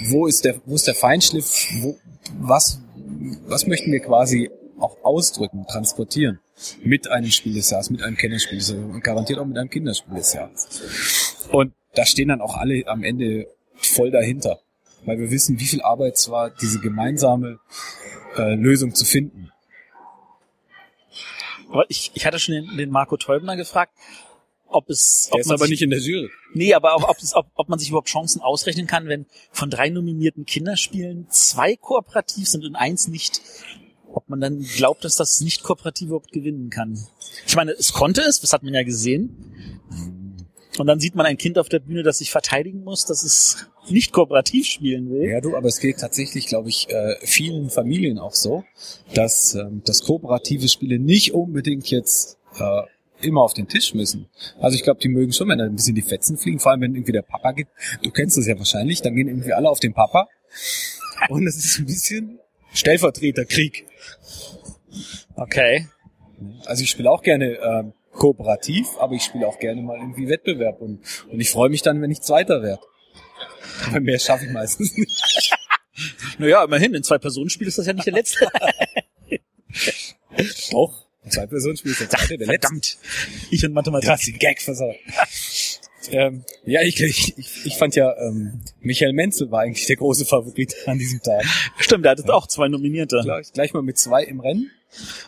wo 0.08 0.26
ist 0.26 0.44
der, 0.44 0.60
wo 0.66 0.74
ist 0.74 0.86
der 0.86 0.94
Feinschliff, 0.94 1.68
wo, 1.80 1.96
was, 2.38 2.80
was 3.46 3.66
möchten 3.66 3.92
wir 3.92 4.00
quasi 4.00 4.50
auch 4.78 4.96
ausdrücken, 5.02 5.66
transportieren 5.66 6.40
mit 6.82 7.10
einem 7.10 7.30
Spiel 7.30 7.54
des 7.54 7.70
Jahres, 7.70 7.90
mit 7.90 8.02
einem 8.02 8.16
Kennerspiel 8.16 8.58
des 8.58 8.70
Jahres 8.70 8.84
und 8.84 9.02
garantiert 9.02 9.38
auch 9.38 9.46
mit 9.46 9.58
einem 9.58 9.70
Kinderspiel 9.70 10.14
des 10.14 10.32
Jahres. 10.32 11.48
Und 11.50 11.72
da 11.94 12.06
stehen 12.06 12.28
dann 12.28 12.40
auch 12.40 12.56
alle 12.56 12.86
am 12.86 13.02
Ende 13.02 13.46
voll 13.74 14.10
dahinter, 14.10 14.60
weil 15.04 15.18
wir 15.18 15.30
wissen, 15.30 15.58
wie 15.58 15.64
viel 15.64 15.82
Arbeit 15.82 16.14
es 16.14 16.30
war, 16.30 16.50
diese 16.50 16.80
gemeinsame 16.80 17.58
äh, 18.36 18.54
Lösung 18.54 18.94
zu 18.94 19.04
finden. 19.04 19.50
Ich, 21.88 22.10
ich 22.14 22.26
hatte 22.26 22.38
schon 22.38 22.54
den, 22.54 22.76
den 22.76 22.90
Marco 22.90 23.16
Teubner 23.16 23.56
gefragt, 23.56 23.92
ob 24.70 24.88
es, 24.90 25.28
ob 25.30 25.36
Der 25.36 25.40
ist 25.40 25.46
man 25.48 25.56
aber 25.56 25.64
sich, 25.64 25.70
nicht 25.72 25.82
in 25.82 25.90
der 25.90 26.00
Jury. 26.00 26.28
nee, 26.54 26.74
aber 26.74 26.96
ob, 26.96 27.08
ob, 27.08 27.18
es, 27.18 27.34
ob, 27.34 27.46
ob 27.54 27.68
man 27.68 27.78
sich 27.78 27.88
überhaupt 27.88 28.08
Chancen 28.08 28.40
ausrechnen 28.40 28.86
kann, 28.86 29.08
wenn 29.08 29.26
von 29.52 29.70
drei 29.70 29.90
nominierten 29.90 30.46
Kinderspielen 30.46 31.26
zwei 31.30 31.76
kooperativ 31.76 32.48
sind 32.48 32.64
und 32.64 32.76
eins 32.76 33.08
nicht. 33.08 33.40
Ob 34.12 34.28
man 34.28 34.40
dann 34.40 34.60
glaubt, 34.76 35.04
dass 35.04 35.14
das 35.14 35.40
nicht 35.40 35.62
kooperativ 35.62 36.08
überhaupt 36.08 36.32
gewinnen 36.32 36.68
kann. 36.68 36.98
Ich 37.46 37.54
meine, 37.54 37.70
es 37.72 37.92
konnte 37.92 38.22
es, 38.22 38.40
das 38.40 38.52
hat 38.52 38.64
man 38.64 38.74
ja 38.74 38.82
gesehen. 38.82 39.80
Und 40.78 40.86
dann 40.86 40.98
sieht 40.98 41.14
man 41.14 41.26
ein 41.26 41.36
Kind 41.36 41.58
auf 41.58 41.68
der 41.68 41.78
Bühne, 41.78 42.02
das 42.02 42.18
sich 42.18 42.30
verteidigen 42.30 42.82
muss, 42.82 43.04
dass 43.04 43.22
es 43.22 43.66
nicht 43.88 44.12
kooperativ 44.12 44.66
spielen 44.66 45.10
will. 45.10 45.28
Ja, 45.28 45.40
du, 45.40 45.56
aber 45.56 45.68
es 45.68 45.78
geht 45.78 45.98
tatsächlich, 45.98 46.46
glaube 46.46 46.70
ich, 46.70 46.88
äh, 46.88 47.16
vielen 47.22 47.70
Familien 47.70 48.18
auch 48.18 48.34
so, 48.34 48.64
dass, 49.14 49.54
ähm, 49.54 49.82
dass 49.84 50.02
kooperative 50.02 50.68
Spiele 50.68 50.98
nicht 50.98 51.34
unbedingt 51.34 51.90
jetzt 51.90 52.38
äh, 52.58 52.82
immer 53.22 53.42
auf 53.42 53.54
den 53.54 53.68
Tisch 53.68 53.94
müssen. 53.94 54.28
Also 54.58 54.76
ich 54.76 54.82
glaube, 54.82 55.00
die 55.00 55.08
mögen 55.08 55.32
schon, 55.32 55.48
wenn 55.48 55.58
da 55.58 55.64
ein 55.64 55.74
bisschen 55.74 55.94
die 55.94 56.02
Fetzen 56.02 56.36
fliegen, 56.36 56.58
vor 56.58 56.72
allem 56.72 56.80
wenn 56.82 56.94
irgendwie 56.94 57.12
der 57.12 57.22
Papa 57.22 57.52
geht. 57.52 57.68
Du 58.02 58.10
kennst 58.10 58.36
das 58.36 58.46
ja 58.46 58.58
wahrscheinlich, 58.58 59.02
dann 59.02 59.14
gehen 59.14 59.28
irgendwie 59.28 59.52
alle 59.52 59.68
auf 59.68 59.80
den 59.80 59.94
Papa. 59.94 60.28
Und 61.28 61.46
es 61.46 61.56
ist 61.56 61.78
ein 61.78 61.86
bisschen 61.86 62.40
Stellvertreterkrieg. 62.72 63.86
Okay. 65.36 65.86
Also 66.64 66.82
ich 66.82 66.90
spiele 66.90 67.10
auch 67.10 67.22
gerne 67.22 67.58
ähm, 67.58 67.92
kooperativ, 68.12 68.86
aber 68.98 69.14
ich 69.14 69.22
spiele 69.22 69.46
auch 69.46 69.58
gerne 69.58 69.82
mal 69.82 69.98
irgendwie 69.98 70.28
Wettbewerb 70.28 70.80
und, 70.80 71.00
und 71.30 71.40
ich 71.40 71.50
freue 71.50 71.68
mich 71.68 71.82
dann, 71.82 72.00
wenn 72.00 72.10
ich 72.10 72.22
Zweiter 72.22 72.62
werde. 72.62 72.82
Aber 73.86 74.00
mehr 74.00 74.18
schaffe 74.18 74.46
ich 74.46 74.52
meistens 74.52 74.96
nicht. 74.96 75.52
Naja, 76.38 76.64
immerhin, 76.64 76.94
in 76.94 77.02
zwei 77.02 77.18
Personen 77.18 77.50
spiel 77.50 77.68
ist 77.68 77.76
das 77.76 77.86
ja 77.86 77.92
nicht 77.92 78.06
der 78.06 78.14
letzte. 78.14 78.48
Doch. 80.70 81.06
Zwei 81.30 81.46
Personen 81.46 81.76
spielen 81.76 81.92
ist 81.92 82.00
der 82.00 82.10
zweite, 82.10 82.38
der 82.38 82.46
letzte. 82.46 82.68
Verdammt. 82.68 82.98
Ich 83.50 83.64
und 83.64 83.72
Mathematik. 83.72 84.10
Du 84.10 84.30
den 84.32 84.38
Gag 84.38 84.60
versaut. 84.60 84.96
ähm, 86.10 86.44
ja, 86.64 86.82
ich, 86.82 87.00
ich, 87.00 87.34
ich, 87.64 87.76
fand 87.76 87.94
ja, 87.94 88.14
ähm, 88.18 88.60
Michael 88.80 89.12
Menzel 89.12 89.50
war 89.50 89.60
eigentlich 89.60 89.86
der 89.86 89.96
große 89.96 90.24
Favorit 90.24 90.74
an 90.86 90.98
diesem 90.98 91.20
Tag. 91.22 91.44
Stimmt, 91.78 92.04
der 92.04 92.12
hatte 92.12 92.34
auch 92.34 92.46
zwei 92.46 92.68
Nominierte. 92.68 93.20
Gleich, 93.22 93.52
gleich 93.52 93.72
mal 93.72 93.82
mit 93.82 93.98
zwei 93.98 94.24
im 94.24 94.40
Rennen. 94.40 94.70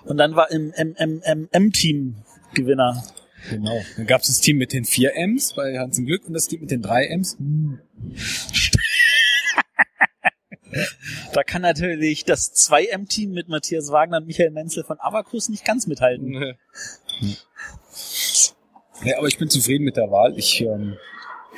Und 0.05 0.17
dann 0.17 0.35
war 0.35 0.51
im 0.51 0.73
MMM-Team 0.77 2.17
Gewinner. 2.55 3.03
Genau. 3.51 3.81
Dann 3.97 4.07
gab 4.07 4.21
es 4.23 4.29
das 4.29 4.41
Team 4.41 4.59
mit 4.59 4.73
den 4.73 4.85
vier 4.85 5.17
M's 5.17 5.55
bei 5.55 5.79
Hans 5.79 5.99
im 5.99 6.07
Glück 6.07 6.27
und 6.27 6.35
das 6.35 6.47
Team 6.49 6.61
mit 6.61 6.71
den 6.71 6.83
drei 6.83 7.07
M's. 7.07 7.37
Da 11.33 11.43
kann 11.43 11.63
natürlich 11.63 12.25
das 12.25 12.53
2M-Team 12.55 13.33
mit 13.33 13.49
Matthias 13.49 13.91
Wagner 13.91 14.19
und 14.19 14.27
Michael 14.27 14.51
Menzel 14.51 14.85
von 14.85 14.99
Avacus 15.01 15.49
nicht 15.49 15.65
ganz 15.65 15.87
mithalten. 15.87 16.57
Ja, 19.05 19.19
aber 19.19 19.29
ich 19.29 19.39
bin 19.39 19.49
zufrieden 19.49 19.85
mit 19.85 19.97
der 19.97 20.11
Wahl. 20.11 20.39
Ich, 20.39 20.61
ähm, 20.61 20.97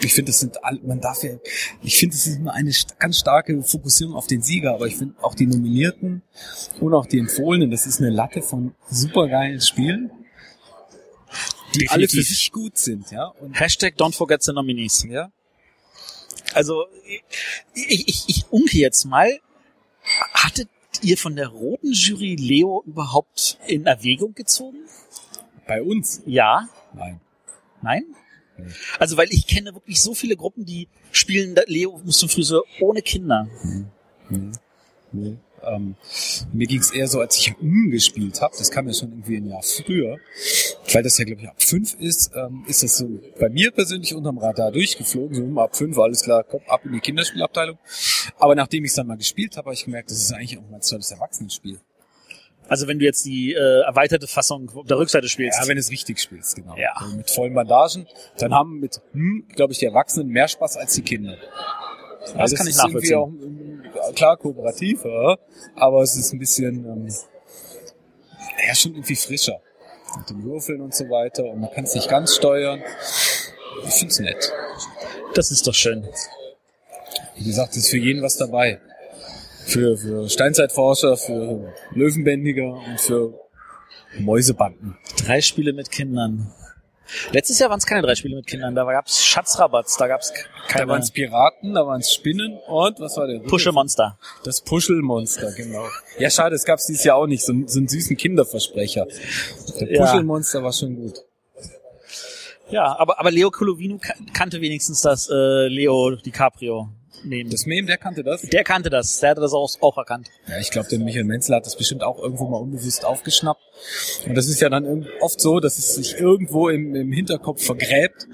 ich 0.00 0.14
finde, 0.14 0.30
das 0.30 0.40
sind 0.40 0.64
all, 0.64 0.78
man 0.82 1.00
darf 1.00 1.22
ja, 1.22 1.30
ich 1.82 1.98
finde, 1.98 2.14
es 2.16 2.26
ist 2.26 2.36
immer 2.36 2.54
eine 2.54 2.72
ganz 2.98 3.18
starke 3.18 3.62
Fokussierung 3.62 4.14
auf 4.14 4.26
den 4.26 4.42
Sieger, 4.42 4.74
aber 4.74 4.86
ich 4.86 4.96
finde 4.96 5.14
auch 5.22 5.34
die 5.34 5.46
Nominierten 5.46 6.22
und 6.80 6.94
auch 6.94 7.06
die 7.06 7.18
Empfohlenen, 7.18 7.70
das 7.70 7.86
ist 7.86 8.00
eine 8.00 8.10
Latte 8.10 8.42
von 8.42 8.74
supergeilen 8.90 9.60
Spielen, 9.60 10.10
die 11.74 11.88
alle 11.88 12.02
für 12.08 12.16
Definitiv. 12.16 12.28
sich 12.28 12.52
gut 12.52 12.78
sind, 12.78 13.10
ja. 13.10 13.26
Und, 13.26 13.58
Hashtag 13.58 13.94
don't 13.96 14.14
forget 14.14 14.42
the 14.42 14.52
nominees. 14.52 15.04
ja. 15.08 15.30
Also, 16.52 16.86
ich, 17.74 18.08
ich, 18.08 18.24
ich 18.28 18.44
unke 18.50 18.78
jetzt 18.78 19.04
mal. 19.04 19.40
Hattet 20.32 20.68
ihr 21.02 21.16
von 21.16 21.36
der 21.36 21.48
roten 21.48 21.92
Jury 21.92 22.36
Leo 22.36 22.82
überhaupt 22.86 23.58
in 23.66 23.86
Erwägung 23.86 24.34
gezogen? 24.34 24.78
Bei 25.66 25.82
uns? 25.82 26.22
Ja. 26.26 26.68
Nein. 26.92 27.20
Nein? 27.82 28.04
Nee. 28.56 28.66
Also, 28.98 29.16
weil 29.16 29.28
ich 29.30 29.46
kenne 29.46 29.74
wirklich 29.74 30.00
so 30.00 30.14
viele 30.14 30.36
Gruppen, 30.36 30.64
die 30.64 30.88
spielen 31.10 31.56
Leo 31.66 32.00
muss 32.04 32.18
zum 32.18 32.28
Friseur 32.28 32.62
ohne 32.80 33.02
Kinder. 33.02 33.48
Nee. 35.12 35.36
Ähm, 35.68 35.96
mir 36.52 36.66
ging 36.66 36.80
es 36.80 36.90
eher 36.90 37.08
so, 37.08 37.20
als 37.20 37.36
ich 37.38 37.54
M 37.60 37.90
gespielt 37.90 38.40
habe, 38.40 38.54
das 38.56 38.70
kam 38.70 38.86
ja 38.86 38.94
schon 38.94 39.10
irgendwie 39.10 39.36
ein 39.36 39.48
Jahr 39.48 39.62
früher, 39.62 40.18
weil 40.92 41.02
das 41.02 41.18
ja, 41.18 41.24
glaube 41.24 41.42
ich, 41.42 41.48
ab 41.48 41.62
fünf 41.62 41.94
ist, 42.00 42.32
ähm, 42.34 42.64
ist 42.66 42.82
das 42.82 42.98
so 42.98 43.08
bei 43.38 43.48
mir 43.48 43.70
persönlich 43.70 44.14
unterm 44.14 44.38
Radar 44.38 44.72
durchgeflogen, 44.72 45.34
so 45.34 45.42
hm, 45.42 45.58
ab 45.58 45.76
fünf, 45.76 45.98
alles 45.98 46.22
klar, 46.22 46.44
komm, 46.44 46.60
ab 46.68 46.82
in 46.84 46.92
die 46.92 47.00
Kinderspielabteilung. 47.00 47.78
Aber 48.38 48.54
nachdem 48.54 48.84
ich 48.84 48.90
es 48.90 48.96
dann 48.96 49.06
mal 49.06 49.16
gespielt 49.16 49.56
habe, 49.56 49.66
habe 49.66 49.74
ich 49.74 49.84
gemerkt, 49.84 50.10
das 50.10 50.18
ist 50.18 50.32
eigentlich 50.32 50.58
auch 50.58 50.70
mein 50.70 50.82
zweites 50.82 51.10
Erwachsenenspiel. 51.10 51.80
Also, 52.68 52.88
wenn 52.88 52.98
du 52.98 53.04
jetzt 53.04 53.24
die 53.26 53.52
äh, 53.52 53.82
erweiterte 53.82 54.26
Fassung 54.26 54.70
auf 54.74 54.86
der 54.86 54.98
Rückseite 54.98 55.28
spielst. 55.28 55.58
Ja, 55.60 55.68
wenn 55.68 55.76
du 55.76 55.80
es 55.80 55.90
richtig 55.90 56.18
spielst, 56.18 56.56
genau. 56.56 56.76
Ja. 56.76 56.92
Also 56.94 57.16
mit 57.16 57.30
vollen 57.30 57.54
Bandagen, 57.54 58.06
dann 58.38 58.54
haben 58.54 58.80
mit 58.80 59.00
hm, 59.12 59.46
glaube 59.54 59.72
ich, 59.72 59.80
die 59.80 59.84
Erwachsenen 59.84 60.28
mehr 60.28 60.48
Spaß 60.48 60.78
als 60.78 60.94
die 60.94 61.02
Kinder. 61.02 61.36
Weil 62.32 62.42
das 62.42 62.54
kann 62.54 62.66
ich 62.66 62.76
nachvollziehen. 62.76 63.16
Auch, 63.16 63.28
ähm, 63.28 63.82
klar, 64.14 64.36
kooperativ, 64.36 65.04
aber 65.76 66.02
es 66.02 66.16
ist 66.16 66.32
ein 66.32 66.38
bisschen, 66.38 66.84
ähm, 66.84 67.08
ja, 68.66 68.74
schon 68.74 68.92
irgendwie 68.92 69.16
frischer. 69.16 69.60
Mit 70.16 70.30
dem 70.30 70.44
Würfeln 70.44 70.80
und 70.80 70.94
so 70.94 71.10
weiter 71.10 71.44
und 71.44 71.60
man 71.60 71.70
kann 71.72 71.84
es 71.84 71.94
nicht 71.94 72.08
ganz 72.08 72.36
steuern. 72.36 72.80
Ich 73.86 73.94
find's 73.94 74.20
nett. 74.20 74.52
Das 75.34 75.50
ist 75.50 75.66
doch 75.66 75.74
schön. 75.74 76.08
Wie 77.36 77.44
gesagt, 77.44 77.72
es 77.72 77.78
ist 77.78 77.90
für 77.90 77.98
jeden 77.98 78.22
was 78.22 78.36
dabei. 78.36 78.80
Für, 79.66 79.96
für 79.96 80.28
Steinzeitforscher, 80.28 81.16
für 81.16 81.72
Löwenbändiger 81.92 82.74
und 82.74 83.00
für 83.00 83.34
Mäusebanden. 84.18 84.96
Drei 85.24 85.40
Spiele 85.40 85.72
mit 85.72 85.90
Kindern. 85.90 86.52
Letztes 87.32 87.58
Jahr 87.58 87.70
waren 87.70 87.78
es 87.78 87.86
keine 87.86 88.02
drei 88.02 88.14
Spiele 88.14 88.36
mit 88.36 88.46
Kindern. 88.46 88.74
Da 88.74 88.84
gab 88.84 89.06
es 89.06 89.24
Schatzrabatz, 89.24 89.96
da 89.96 90.06
gab 90.08 90.20
es 90.20 90.32
Da 90.32 90.38
waren 90.80 90.86
keine 90.88 90.98
es 91.02 91.10
Piraten, 91.10 91.74
da 91.74 91.86
waren 91.86 92.00
es 92.00 92.12
Spinnen 92.12 92.58
und 92.66 92.98
was 93.00 93.16
war 93.16 93.26
der? 93.26 93.40
Puschelmonster. 93.40 94.18
Das 94.44 94.60
Puschelmonster, 94.60 95.52
genau. 95.52 95.84
Ja, 96.18 96.30
schade, 96.30 96.54
es 96.54 96.64
gab's 96.64 96.86
dieses 96.86 97.04
Jahr 97.04 97.16
auch 97.16 97.26
nicht, 97.26 97.44
so, 97.44 97.52
einen- 97.52 97.68
so 97.68 97.78
einen 97.78 97.88
süßen 97.88 98.16
Kinderversprecher. 98.16 99.06
Der 99.80 99.92
Ja. 99.92 100.04
Puschelmonster 100.04 100.62
war 100.62 100.72
schon 100.72 100.96
gut. 100.96 101.20
Ja, 102.70 102.96
aber, 102.98 103.20
aber 103.20 103.30
Leo 103.30 103.50
Colovino 103.50 103.98
kan- 103.98 104.32
kannte 104.32 104.60
wenigstens 104.60 105.02
das 105.02 105.28
äh, 105.30 105.68
Leo 105.68 106.16
DiCaprio 106.16 106.88
nehmen. 107.22 107.50
Das 107.50 107.66
Mem, 107.66 107.86
der 107.86 107.98
kannte 107.98 108.22
das? 108.22 108.42
der 108.42 108.64
kannte 108.64 108.90
das, 108.90 109.20
der 109.20 109.30
hatte 109.30 109.40
das 109.40 109.52
auch, 109.52 109.70
auch 109.80 109.98
erkannt. 109.98 110.28
Ja, 110.48 110.58
ich 110.58 110.70
glaube, 110.70 110.88
der 110.88 110.98
Michael 110.98 111.24
Menzel 111.24 111.54
hat 111.54 111.66
das 111.66 111.76
bestimmt 111.76 112.02
auch 112.02 112.18
irgendwo 112.18 112.48
mal 112.48 112.58
unbewusst 112.58 113.04
aufgeschnappt. 113.04 113.62
Und 114.26 114.34
das 114.34 114.48
ist 114.48 114.60
ja 114.60 114.68
dann 114.68 115.06
oft 115.20 115.40
so, 115.40 115.60
dass 115.60 115.78
es 115.78 115.94
sich 115.94 116.18
irgendwo 116.18 116.68
im, 116.68 116.94
im 116.94 117.12
Hinterkopf 117.12 117.64
vergräbt 117.64 118.26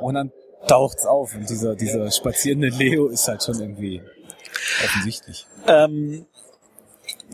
und 0.00 0.14
dann 0.14 0.32
taucht's 0.66 1.06
auf. 1.06 1.34
Und 1.34 1.48
dieser, 1.48 1.74
dieser 1.76 2.10
spazierende 2.10 2.68
Leo 2.68 3.08
ist 3.08 3.28
halt 3.28 3.42
schon 3.42 3.60
irgendwie 3.60 4.02
offensichtlich. 4.84 5.46
Ähm, 5.66 6.26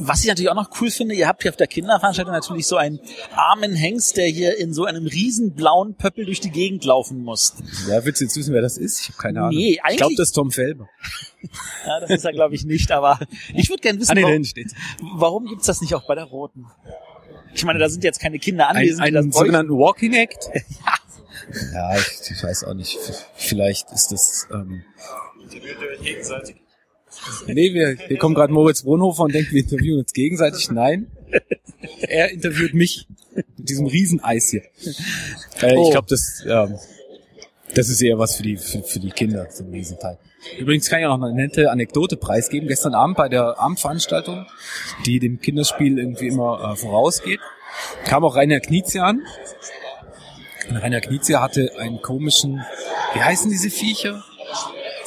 was 0.02 0.20
ich 0.20 0.26
natürlich 0.28 0.50
auch 0.50 0.54
noch 0.54 0.70
cool 0.80 0.90
finde, 0.90 1.14
ihr 1.14 1.28
habt 1.28 1.42
hier 1.42 1.50
auf 1.50 1.56
der 1.56 1.66
Kinderveranstaltung 1.66 2.32
natürlich 2.32 2.66
so 2.66 2.76
einen 2.76 3.00
armen 3.34 3.74
Hengst, 3.74 4.16
der 4.16 4.26
hier 4.26 4.58
in 4.58 4.72
so 4.72 4.84
einem 4.84 5.06
riesen 5.06 5.54
blauen 5.54 5.94
Pöppel 5.94 6.24
durch 6.24 6.40
die 6.40 6.50
Gegend 6.50 6.84
laufen 6.84 7.22
muss. 7.22 7.54
Ja, 7.88 8.04
willst 8.04 8.20
du 8.20 8.24
jetzt 8.24 8.36
wissen, 8.36 8.54
wer 8.54 8.62
das 8.62 8.76
ist? 8.78 9.00
Ich 9.00 9.08
habe 9.08 9.18
keine 9.18 9.40
Ahnung. 9.40 9.54
Nee, 9.56 9.72
ich 9.74 9.84
eigentlich- 9.84 9.96
glaube, 9.98 10.14
das 10.16 10.28
ist 10.28 10.32
Tom 10.32 10.50
Felber. 10.50 10.88
Ja, 11.86 12.00
das 12.00 12.10
ist 12.10 12.24
er 12.26 12.32
glaube 12.32 12.54
ich 12.54 12.66
nicht, 12.66 12.92
aber 12.92 13.18
ich 13.54 13.70
würde 13.70 13.80
gerne 13.80 13.98
wissen, 13.98 14.10
Ah, 14.10 14.14
nee, 14.14 14.22
warum, 14.22 14.42
warum 15.18 15.46
gibt's 15.46 15.64
das 15.64 15.80
nicht 15.80 15.94
auch 15.94 16.06
bei 16.06 16.14
der 16.14 16.24
Roten? 16.24 16.66
Ich 17.54 17.64
meine, 17.64 17.78
da 17.78 17.88
sind 17.88 18.04
jetzt 18.04 18.20
keine 18.20 18.38
Kinder 18.38 18.68
Ein, 18.68 18.76
anwesend, 18.76 19.00
das 19.00 19.22
einen 19.22 19.32
sogenannten 19.32 19.72
Walking 19.72 20.12
Act? 20.12 20.50
ja, 21.72 21.96
ich, 21.96 22.30
ich 22.30 22.42
weiß 22.42 22.64
auch 22.64 22.74
nicht. 22.74 22.98
Vielleicht 23.36 23.90
ist 23.90 24.12
das. 24.12 24.48
Ähm, 24.52 24.84
nee, 27.46 27.74
wir, 27.74 27.96
hier 28.06 28.18
kommt 28.18 28.34
gerade 28.36 28.52
Moritz 28.52 28.82
Brunhofer 28.82 29.24
und 29.24 29.34
denkt, 29.34 29.52
wir 29.52 29.62
interviewen 29.62 30.00
uns 30.00 30.12
gegenseitig. 30.12 30.70
Nein, 30.70 31.10
er 32.00 32.30
interviewt 32.30 32.74
mich 32.74 33.06
mit 33.34 33.46
diesem 33.68 33.86
Rieseneis 33.86 34.50
hier. 34.50 34.62
Äh, 35.60 35.74
Oh. 35.76 35.84
Ich 35.84 35.90
glaube, 35.92 36.08
das, 36.08 36.44
ähm, 36.48 36.78
das 37.74 37.88
ist 37.88 38.02
eher 38.02 38.18
was 38.18 38.36
für 38.36 38.42
die 38.42 38.56
für, 38.56 38.82
für 38.82 38.98
die 38.98 39.10
Kinder, 39.10 39.46
so 39.50 39.64
ein 39.64 39.70
Riesenteil. 39.70 40.18
Übrigens 40.58 40.88
kann 40.88 41.00
ich 41.00 41.06
auch 41.06 41.18
noch 41.18 41.26
eine 41.26 41.36
nette 41.36 41.70
Anekdote 41.70 42.16
preisgeben. 42.16 42.66
Gestern 42.66 42.94
Abend 42.94 43.16
bei 43.16 43.28
der 43.28 43.58
Abendveranstaltung, 43.60 44.46
die 45.04 45.18
dem 45.18 45.40
Kinderspiel 45.40 45.98
irgendwie 45.98 46.28
immer 46.28 46.72
äh, 46.72 46.76
vorausgeht, 46.76 47.40
kam 48.04 48.24
auch 48.24 48.36
Rainer 48.36 48.60
Knizia 48.60 49.04
an. 49.04 49.22
Und 50.68 50.76
Rainer 50.76 51.00
Knizia 51.00 51.42
hatte 51.42 51.72
einen 51.78 52.00
komischen, 52.00 52.64
wie 53.14 53.20
heißen 53.20 53.50
diese 53.50 53.70
Viecher? 53.70 54.24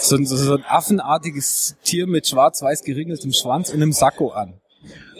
So, 0.03 0.15
ein- 0.17 0.25
so, 0.25 0.35
so 0.35 0.55
ein 0.55 0.63
affenartiges 0.67 1.75
Tier 1.83 2.07
mit 2.07 2.27
schwarz-weiß 2.27 2.83
geringeltem 2.83 3.31
Schwanz 3.33 3.69
und 3.69 3.81
einem 3.81 3.93
Sakko 3.93 4.29
an. 4.29 4.59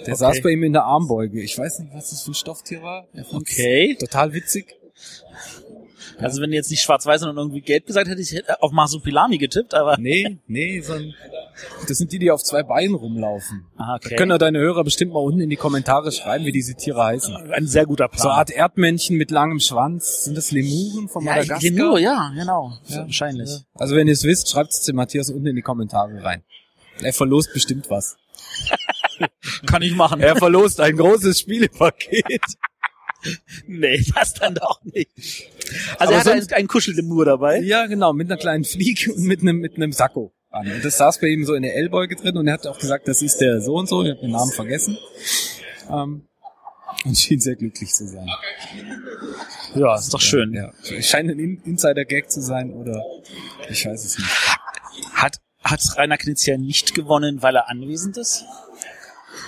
Der 0.06 0.16
saß 0.16 0.42
bei 0.42 0.50
ihm 0.50 0.64
in 0.64 0.74
der 0.74 0.84
Armbeuge. 0.84 1.42
Ich 1.42 1.58
weiß 1.58 1.80
nicht, 1.80 1.94
was 1.94 2.10
das 2.10 2.24
für 2.24 2.32
ein 2.32 2.36
Stofftier 2.36 2.82
war. 2.84 3.08
Okay. 3.32 3.96
Total 4.00 4.34
witzig. 4.34 4.76
Also 6.18 6.42
wenn 6.42 6.50
du 6.52 6.56
jetzt 6.58 6.70
nicht 6.70 6.82
schwarz-weiß, 6.84 7.22
sondern 7.22 7.38
irgendwie 7.38 7.62
gelb 7.62 7.86
gesagt 7.88 8.08
hätte, 8.10 8.22
ich 8.22 8.34
hätte 8.34 8.62
auf 8.62 8.72
Masupilami 8.72 9.38
getippt, 9.38 9.74
aber 9.74 9.98
Nee, 9.98 10.38
nee, 10.48 10.80
so 10.82 10.94
ein, 10.94 11.14
das 11.88 11.98
sind 11.98 12.12
die, 12.12 12.20
die 12.20 12.32
auf 12.32 12.44
zwei 12.44 12.64
Beinen 12.64 12.96
rumlaufen. 12.96 13.66
Ah, 13.78 13.98
Da 14.02 14.06
okay. 14.08 14.16
können 14.16 14.32
ja 14.32 14.38
deine 14.38 14.60
Hörer 14.60 14.84
bestimmt 14.84 15.14
mal 15.14 15.20
unten 15.20 15.42
in 15.42 15.50
die 15.50 15.56
Kommentare 15.56 16.12
schreiben, 16.12 16.46
wie 16.46 16.52
diese 16.52 16.76
Tiere 16.76 17.04
heißen. 17.04 17.36
ein 17.52 17.68
sehr 17.68 17.86
guter 17.86 18.08
Plan. 18.08 18.22
So 18.22 18.30
eine 18.30 18.38
Art 18.38 18.52
Erdmännchen 18.52 19.18
mit 19.18 19.32
langem 19.32 19.60
Schwanz. 19.60 20.24
Sind 20.24 20.38
das 20.38 20.52
Lemuren 20.52 21.10
von 21.10 21.24
ja, 21.24 21.32
Madagaskar? 21.32 21.60
genau, 21.60 21.98
ja, 21.98 22.32
genau. 22.36 22.74
Ja. 22.88 22.98
Wahrscheinlich. 23.00 23.50
Also 23.76 23.96
wenn 23.96 24.08
ihr 24.08 24.14
es 24.14 24.24
wisst, 24.24 24.50
schreibt 24.50 24.72
es 24.72 24.82
dem 24.82 24.96
Matthias 24.96 25.30
unten 25.30 25.48
in 25.48 25.56
die 25.56 25.62
Kommentare 25.62 26.24
rein. 26.24 26.44
Er 27.02 27.14
verlost 27.14 27.52
bestimmt 27.54 27.90
was. 27.90 28.18
Kann 29.66 29.82
ich 29.82 29.96
machen. 29.96 30.22
Er 30.22 30.36
verlost 30.36 30.80
ein 30.80 30.96
großes 30.98 31.40
Spielepaket. 31.40 32.42
Nee, 33.68 34.04
das 34.16 34.34
dann 34.34 34.56
doch 34.56 34.82
nicht. 34.84 35.10
Also 35.98 35.98
Aber 35.98 36.12
er 36.12 36.18
hat 36.18 36.24
sonst- 36.26 36.52
einen, 36.52 36.58
einen 36.60 36.68
Kuschellemur 36.68 37.24
dabei. 37.24 37.62
ja, 37.62 37.86
genau, 37.86 38.12
mit 38.12 38.30
einer 38.30 38.38
kleinen 38.38 38.66
Fliege 38.66 39.14
und 39.14 39.24
mit 39.24 39.40
einem, 39.42 39.60
mit 39.60 39.78
einem 39.78 39.94
Sakko 39.94 40.34
an. 40.54 40.72
Und 40.72 40.86
das 40.86 40.98
saß 40.98 41.20
bei 41.20 41.28
ihm 41.28 41.46
so 41.46 41.54
in 41.54 41.64
der 41.64 41.76
Ellbeuge 41.76 42.16
drin 42.16 42.38
und 42.38 42.48
er 42.48 42.54
hat 42.54 42.68
auch 42.68 42.80
gesagt, 42.80 43.08
das 43.08 43.22
ist 43.22 43.40
der 43.42 43.62
so 43.62 43.76
und 43.76 43.88
so, 43.90 44.04
ich 44.04 44.12
habe 44.12 44.20
den 44.22 44.32
Namen 44.32 44.52
vergessen. 44.52 44.98
Ähm, 45.90 46.26
Und 47.06 47.18
schien 47.18 47.40
sehr 47.40 47.56
glücklich 47.56 47.92
zu 47.94 48.08
sein. 48.08 48.28
Ja, 49.76 49.96
ist 49.96 50.14
doch 50.14 50.22
schön. 50.22 50.54
Ja. 50.54 50.72
Scheint 51.02 51.30
ein 51.32 51.40
In- 51.40 51.62
Insider-Gag 51.64 52.30
zu 52.32 52.42
sein 52.42 52.72
oder 52.74 53.04
ich 53.70 53.86
weiß 53.86 54.06
es 54.06 54.18
nicht. 54.18 54.30
Hat, 55.14 55.38
hat 55.64 55.82
Rainer 55.98 56.18
Knizia 56.18 56.58
nicht 56.58 56.94
gewonnen, 56.94 57.42
weil 57.42 57.56
er 57.56 57.70
anwesend 57.70 58.18
ist? 58.18 58.46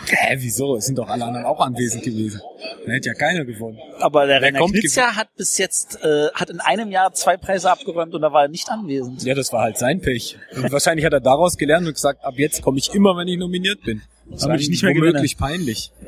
Hä, 0.07 0.35
wieso? 0.39 0.75
Es 0.75 0.85
sind 0.87 0.97
doch 0.97 1.07
alle 1.07 1.23
anderen 1.25 1.45
auch 1.45 1.59
anwesend 1.61 2.03
gewesen. 2.03 2.41
Dann 2.85 2.93
hätte 2.93 3.09
ja 3.09 3.15
keiner 3.15 3.45
gewonnen. 3.45 3.79
Aber 3.99 4.27
der 4.27 4.41
Rainer 4.41 4.59
kommt 4.59 4.73
Knizia 4.73 5.15
hat 5.15 5.33
bis 5.35 5.57
jetzt, 5.57 5.97
äh, 6.03 6.29
hat 6.33 6.49
in 6.51 6.59
einem 6.59 6.91
Jahr 6.91 7.13
zwei 7.13 7.35
Preise 7.35 7.71
abgeräumt 7.71 8.13
und 8.13 8.21
da 8.21 8.31
war 8.31 8.43
er 8.43 8.47
nicht 8.47 8.69
anwesend. 8.69 9.23
Ja, 9.23 9.33
das 9.33 9.51
war 9.51 9.63
halt 9.63 9.77
sein 9.77 10.01
Pech. 10.01 10.37
Und 10.55 10.71
wahrscheinlich 10.71 11.05
hat 11.05 11.13
er 11.13 11.19
daraus 11.19 11.57
gelernt 11.57 11.87
und 11.87 11.93
gesagt, 11.93 12.23
ab 12.23 12.35
jetzt 12.37 12.61
komme 12.61 12.77
ich 12.77 12.93
immer, 12.93 13.17
wenn 13.17 13.27
ich 13.27 13.37
nominiert 13.37 13.81
bin. 13.83 14.01
Das 14.29 14.47
war 14.47 14.55
nicht 14.55 14.83
mehr 14.83 14.95
womöglich 14.95 15.37
peinlich. 15.37 15.91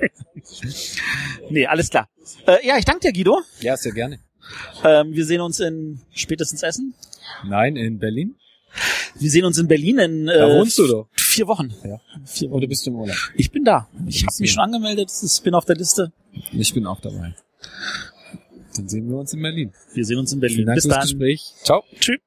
Nee, 1.49 1.65
alles 1.65 1.89
klar. 1.89 2.09
Äh, 2.45 2.65
ja, 2.65 2.77
ich 2.77 2.85
danke 2.85 3.01
dir, 3.01 3.13
Guido. 3.13 3.41
Ja, 3.59 3.75
sehr 3.75 3.91
gerne. 3.91 4.19
Ähm, 4.83 5.13
wir 5.13 5.25
sehen 5.25 5.41
uns 5.41 5.59
in 5.59 6.01
spätestens 6.13 6.63
Essen. 6.63 6.93
Nein, 7.45 7.75
in 7.75 7.99
Berlin? 7.99 8.35
Wir 9.15 9.29
sehen 9.29 9.45
uns 9.45 9.57
in 9.57 9.67
Berlin 9.67 9.99
in 9.99 10.27
äh, 10.27 10.37
Da 10.37 10.47
wohnst 10.49 10.77
du 10.77 10.87
doch. 10.87 11.09
Vier 11.38 11.47
Wochen. 11.47 11.73
Ja. 11.84 12.00
Vier 12.26 12.50
Wochen. 12.50 12.58
Oder 12.58 12.67
bist 12.67 12.86
du 12.86 12.91
im 12.91 12.97
Urlaub? 12.97 13.15
Ich 13.36 13.52
bin 13.52 13.63
da. 13.63 13.88
Ich 14.08 14.26
habe 14.26 14.36
mich 14.39 14.52
schon 14.52 14.63
angemeldet. 14.63 15.12
Ich 15.23 15.41
bin 15.41 15.54
auf 15.54 15.65
der 15.65 15.76
Liste. 15.76 16.12
Ich 16.52 16.73
bin 16.73 16.86
auch 16.86 17.00
dabei. 17.00 17.36
Dann 18.76 18.88
sehen 18.88 19.10
wir 19.10 19.17
uns 19.17 19.34
in 19.34 19.41
Berlin. 19.41 19.73
Wir 19.93 20.06
sehen 20.06 20.19
uns 20.19 20.32
in 20.34 20.39
Berlin. 20.39 20.58
Vielen 20.58 20.67
Dank 20.67 20.78
Bis 20.78 20.86
fürs 20.86 20.95
dann. 20.95 21.04
Gespräch. 21.04 21.54
Ciao. 21.63 21.84
Tschüss. 22.00 22.26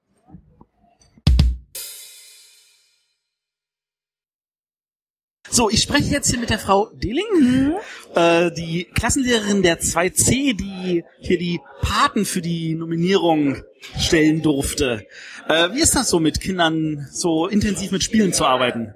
So, 5.53 5.69
ich 5.69 5.83
spreche 5.83 6.11
jetzt 6.11 6.31
hier 6.31 6.39
mit 6.39 6.51
der 6.51 6.61
Frau 6.61 6.91
Dehling, 6.95 7.75
äh, 8.15 8.53
die 8.53 8.85
Klassenlehrerin 8.95 9.65
der 9.65 9.81
2C, 9.81 10.57
die 10.57 11.05
hier 11.19 11.39
die 11.39 11.61
Paten 11.83 12.25
für 12.25 12.41
die 12.41 12.77
Nominierung 12.77 13.61
stellen 13.99 14.43
durfte. 14.43 15.09
Äh, 15.49 15.73
wie 15.73 15.81
ist 15.81 15.97
das 15.97 16.09
so 16.09 16.21
mit 16.21 16.41
Kindern 16.41 17.09
so 17.11 17.49
intensiv 17.49 17.91
mit 17.91 18.05
Spielen 18.05 18.33
zu 18.33 18.45
arbeiten? 18.45 18.95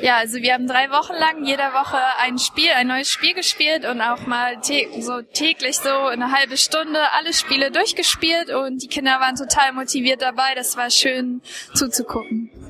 Ja, 0.00 0.18
also 0.18 0.36
wir 0.38 0.54
haben 0.54 0.68
drei 0.68 0.90
Wochen 0.90 1.14
lang 1.14 1.44
jede 1.44 1.64
Woche 1.72 1.98
ein 2.22 2.38
Spiel, 2.38 2.70
ein 2.76 2.86
neues 2.86 3.10
Spiel 3.10 3.34
gespielt 3.34 3.84
und 3.84 4.00
auch 4.00 4.26
mal 4.28 4.58
so 5.00 5.22
täglich 5.22 5.78
so 5.78 5.90
eine 5.90 6.30
halbe 6.30 6.56
Stunde 6.56 7.00
alle 7.18 7.32
Spiele 7.32 7.72
durchgespielt 7.72 8.50
und 8.50 8.80
die 8.80 8.88
Kinder 8.88 9.18
waren 9.18 9.34
total 9.34 9.72
motiviert 9.72 10.22
dabei. 10.22 10.54
Das 10.54 10.76
war 10.76 10.88
schön 10.88 11.42
zuzugucken. 11.74 12.69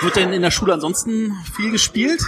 Wird 0.00 0.16
denn 0.16 0.32
in 0.32 0.42
der 0.42 0.50
Schule 0.50 0.72
ansonsten 0.74 1.36
viel 1.56 1.70
gespielt? 1.70 2.22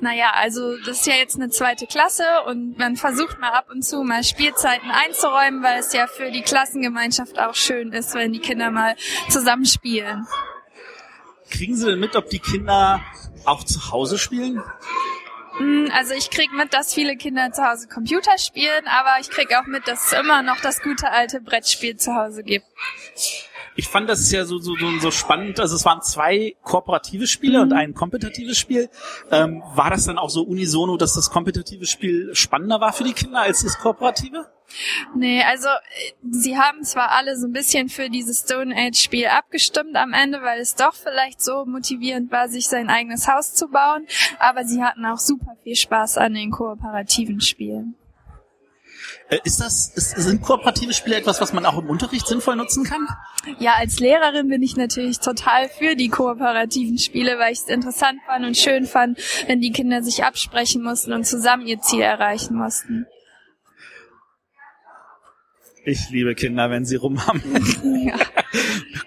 Naja, 0.00 0.30
also 0.34 0.76
das 0.78 1.00
ist 1.00 1.06
ja 1.06 1.14
jetzt 1.14 1.36
eine 1.36 1.50
zweite 1.50 1.86
Klasse 1.86 2.24
und 2.46 2.78
man 2.78 2.96
versucht 2.96 3.38
mal 3.38 3.50
ab 3.50 3.66
und 3.70 3.82
zu 3.82 4.02
mal 4.02 4.24
Spielzeiten 4.24 4.90
einzuräumen, 4.90 5.62
weil 5.62 5.78
es 5.80 5.92
ja 5.92 6.06
für 6.06 6.30
die 6.30 6.40
Klassengemeinschaft 6.40 7.38
auch 7.38 7.54
schön 7.54 7.92
ist, 7.92 8.14
wenn 8.14 8.32
die 8.32 8.38
Kinder 8.38 8.70
mal 8.70 8.96
zusammen 9.28 9.66
spielen. 9.66 10.26
Kriegen 11.50 11.76
Sie 11.76 11.86
denn 11.86 12.00
mit, 12.00 12.16
ob 12.16 12.30
die 12.30 12.38
Kinder 12.38 13.02
auch 13.44 13.64
zu 13.64 13.90
Hause 13.90 14.18
spielen? 14.18 14.62
Mm, 15.58 15.88
Also 15.94 16.14
ich 16.14 16.30
krieg 16.30 16.50
mit, 16.52 16.72
dass 16.72 16.94
viele 16.94 17.16
Kinder 17.16 17.52
zu 17.52 17.62
Hause 17.62 17.86
Computer 17.88 18.38
spielen, 18.38 18.86
aber 18.86 19.20
ich 19.20 19.28
krieg 19.28 19.54
auch 19.54 19.66
mit, 19.66 19.86
dass 19.86 20.06
es 20.06 20.12
immer 20.18 20.42
noch 20.42 20.60
das 20.60 20.80
gute 20.80 21.10
alte 21.10 21.40
Brettspiel 21.42 21.96
zu 21.96 22.14
Hause 22.14 22.42
gibt. 22.42 22.64
Ich 23.80 23.88
fand 23.88 24.10
das 24.10 24.30
ja 24.30 24.44
so, 24.44 24.58
so, 24.58 24.74
so, 25.00 25.10
spannend. 25.10 25.58
Also 25.58 25.74
es 25.74 25.86
waren 25.86 26.02
zwei 26.02 26.54
kooperative 26.62 27.26
Spiele 27.26 27.62
und 27.62 27.72
ein 27.72 27.94
kompetitives 27.94 28.58
Spiel. 28.58 28.90
Ähm, 29.30 29.62
war 29.74 29.88
das 29.88 30.04
dann 30.04 30.18
auch 30.18 30.28
so 30.28 30.42
unisono, 30.42 30.98
dass 30.98 31.14
das 31.14 31.30
kompetitive 31.30 31.86
Spiel 31.86 32.34
spannender 32.34 32.78
war 32.82 32.92
für 32.92 33.04
die 33.04 33.14
Kinder 33.14 33.40
als 33.40 33.62
das 33.62 33.78
kooperative? 33.78 34.46
Nee, 35.16 35.42
also 35.44 35.68
äh, 35.68 36.12
sie 36.30 36.58
haben 36.58 36.84
zwar 36.84 37.12
alle 37.12 37.38
so 37.38 37.46
ein 37.46 37.52
bisschen 37.52 37.88
für 37.88 38.10
dieses 38.10 38.40
Stone 38.40 38.76
Age 38.76 38.98
Spiel 38.98 39.28
abgestimmt 39.28 39.96
am 39.96 40.12
Ende, 40.12 40.42
weil 40.42 40.60
es 40.60 40.74
doch 40.74 40.92
vielleicht 40.92 41.40
so 41.40 41.64
motivierend 41.64 42.30
war, 42.30 42.50
sich 42.50 42.68
sein 42.68 42.90
eigenes 42.90 43.28
Haus 43.28 43.54
zu 43.54 43.68
bauen, 43.68 44.06
aber 44.38 44.64
sie 44.64 44.82
hatten 44.82 45.06
auch 45.06 45.18
super 45.18 45.56
viel 45.64 45.74
Spaß 45.74 46.18
an 46.18 46.34
den 46.34 46.50
kooperativen 46.50 47.40
Spielen. 47.40 47.94
Äh, 49.28 49.38
ist 49.44 49.60
das, 49.60 49.92
ist, 49.94 50.10
sind 50.10 50.42
kooperative 50.42 50.92
Spiele 50.94 51.16
etwas, 51.16 51.40
was 51.40 51.52
man 51.52 51.64
auch 51.66 51.78
im 51.78 51.88
Unterricht 51.88 52.26
sinnvoll 52.26 52.56
nutzen 52.56 52.84
kann? 52.84 53.06
Ja, 53.58 53.74
als 53.78 54.00
Lehrerin 54.00 54.48
bin 54.48 54.62
ich 54.62 54.76
natürlich 54.76 55.20
total 55.20 55.68
für 55.68 55.94
die 55.96 56.08
kooperativen 56.08 56.98
Spiele, 56.98 57.38
weil 57.38 57.52
ich 57.52 57.60
es 57.60 57.68
interessant 57.68 58.20
fand 58.26 58.44
und 58.44 58.56
schön 58.56 58.86
fand, 58.86 59.18
wenn 59.46 59.60
die 59.60 59.72
Kinder 59.72 60.02
sich 60.02 60.24
absprechen 60.24 60.82
mussten 60.82 61.12
und 61.12 61.24
zusammen 61.26 61.66
ihr 61.66 61.80
Ziel 61.80 62.02
erreichen 62.02 62.56
mussten. 62.56 63.06
Ich 65.84 66.10
liebe 66.10 66.34
Kinder, 66.34 66.70
wenn 66.70 66.84
sie 66.84 66.96
rumhaben. 66.96 67.42
Ja. 68.06 68.16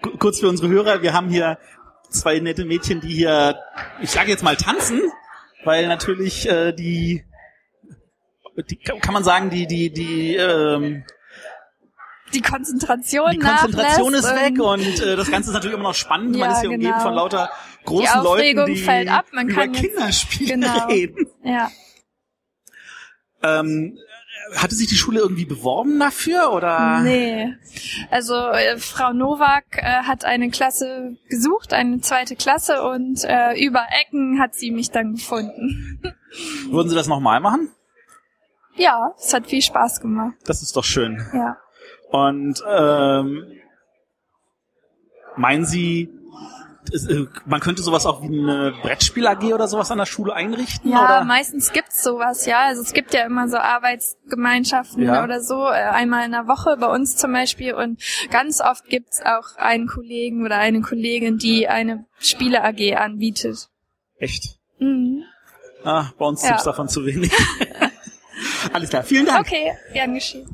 Ku- 0.02 0.18
Kurz 0.18 0.40
für 0.40 0.48
unsere 0.50 0.70
Hörer, 0.70 1.02
wir 1.02 1.14
haben 1.14 1.30
hier 1.30 1.58
zwei 2.10 2.40
nette 2.40 2.66
Mädchen, 2.66 3.02
die 3.02 3.14
hier, 3.14 3.60
ich 4.02 4.10
sage 4.12 4.30
jetzt 4.30 4.44
mal 4.44 4.56
tanzen, 4.56 5.02
weil 5.64 5.88
natürlich 5.88 6.48
äh, 6.50 6.72
die, 6.74 7.24
die, 8.58 8.76
kann 8.78 9.14
man 9.14 9.24
sagen, 9.24 9.50
die, 9.50 9.66
die, 9.68 9.92
die, 9.92 10.36
ähm, 10.36 11.04
Die 12.34 12.42
Konzentration, 12.42 13.32
die 13.32 13.40
Konzentration 13.40 14.14
ist 14.14 14.26
weg 14.36 14.60
und 14.62 15.02
äh, 15.02 15.16
das 15.16 15.30
Ganze 15.32 15.50
ist 15.50 15.54
natürlich 15.54 15.76
immer 15.76 15.90
noch 15.90 15.96
spannend. 15.96 16.32
man 16.38 16.50
Ja, 16.50 16.56
ist 16.56 16.62
hier 16.62 16.70
umgeben 16.70 16.92
genau. 16.92 17.04
von 17.04 17.14
lauter 17.14 17.50
großen 17.86 18.06
Die 18.22 18.28
Aufregung 18.28 18.62
Leuten, 18.66 18.74
die 18.76 18.82
fällt 18.82 19.10
ab, 19.10 19.26
man 19.32 19.48
über 19.50 19.62
kann 19.62 19.72
Kinderspiele 19.72 20.54
Genau. 20.54 20.86
reden. 20.88 21.28
Ja. 21.44 21.70
Ähm, 23.42 23.98
hatte 24.56 24.76
sich 24.76 24.88
die 24.88 24.96
Schule 24.96 25.20
irgendwie 25.20 25.46
beworben 25.46 26.00
dafür 26.00 26.52
oder? 26.54 27.02
Nee. 27.02 27.54
Also 28.10 28.36
äh, 28.36 28.78
Frau 28.78 29.14
Nowak 29.14 29.78
äh, 29.78 30.04
hat 30.04 30.26
eine 30.26 30.50
Klasse 30.50 31.18
gesucht, 31.30 31.74
eine 31.74 32.00
zweite 32.02 32.36
Klasse 32.36 32.84
und 32.84 33.24
äh, 33.24 33.54
über 33.64 33.86
Ecken 34.02 34.40
hat 34.40 34.56
sie 34.56 34.72
mich 34.72 34.92
dann 34.92 35.14
gefunden. 35.16 36.02
Würden 36.70 36.90
Sie 36.90 36.96
das 36.96 37.08
nochmal 37.08 37.40
machen? 37.40 37.70
Ja, 38.76 39.14
es 39.18 39.34
hat 39.34 39.48
viel 39.48 39.62
Spaß 39.62 40.02
gemacht. 40.02 40.34
Das 40.46 40.62
ist 40.62 40.76
doch 40.76 40.84
schön. 40.84 41.24
Ja. 41.34 41.58
Und 42.12 42.62
ähm, 42.68 43.46
meinen 45.36 45.66
Sie, 45.66 46.10
äh, 46.92 47.26
man 47.46 47.60
könnte 47.60 47.82
sowas 47.82 48.06
auch 48.06 48.22
wie 48.22 48.28
eine 48.28 48.74
Brettspiel-AG 48.82 49.54
oder 49.54 49.68
sowas 49.68 49.90
an 49.92 49.98
der 49.98 50.06
Schule 50.06 50.34
einrichten? 50.34 50.92
Ja, 50.92 51.06
oder? 51.06 51.24
meistens 51.24 51.72
gibt's 51.72 52.04
sowas, 52.04 52.46
ja. 52.46 52.66
Also 52.66 52.82
es 52.82 52.94
gibt 52.94 53.14
ja 53.14 53.26
immer 53.26 53.48
so 53.48 53.58
Arbeitsgemeinschaften 53.58 55.04
Ja. 55.04 55.24
oder 55.24 55.42
so, 55.42 55.66
äh, 55.68 55.72
einmal 55.72 56.26
in 56.26 56.32
der 56.32 56.48
Woche 56.48 56.78
bei 56.78 56.88
uns 56.88 57.16
zum 57.16 57.32
Beispiel. 57.34 57.74
Und 57.74 58.02
ganz 58.32 58.62
oft 58.62 58.86
gibt's 58.86 59.22
auch 59.24 59.56
einen 59.58 59.88
Kollegen 59.88 60.46
oder 60.46 60.58
eine 60.58 60.82
Kollegin, 60.82 61.38
die 61.38 61.68
eine 61.68 62.06
Spiele-AG 62.20 62.96
anbietet. 62.98 63.70
Echt? 64.18 64.60
Mhm. 64.80 65.24
Ah, 65.84 66.12
bei 66.18 66.26
uns 66.26 66.44
Ja. 66.44 66.50
gibt's 66.50 66.64
davon 66.64 66.88
zu 66.90 67.06
wenig. 67.06 67.32
Alles 68.72 68.90
klar, 68.90 69.04
vielen 69.04 69.26
Dank. 69.26 69.46
Okay, 69.48 69.74
gern 69.94 70.14
geschehen. 70.14 70.48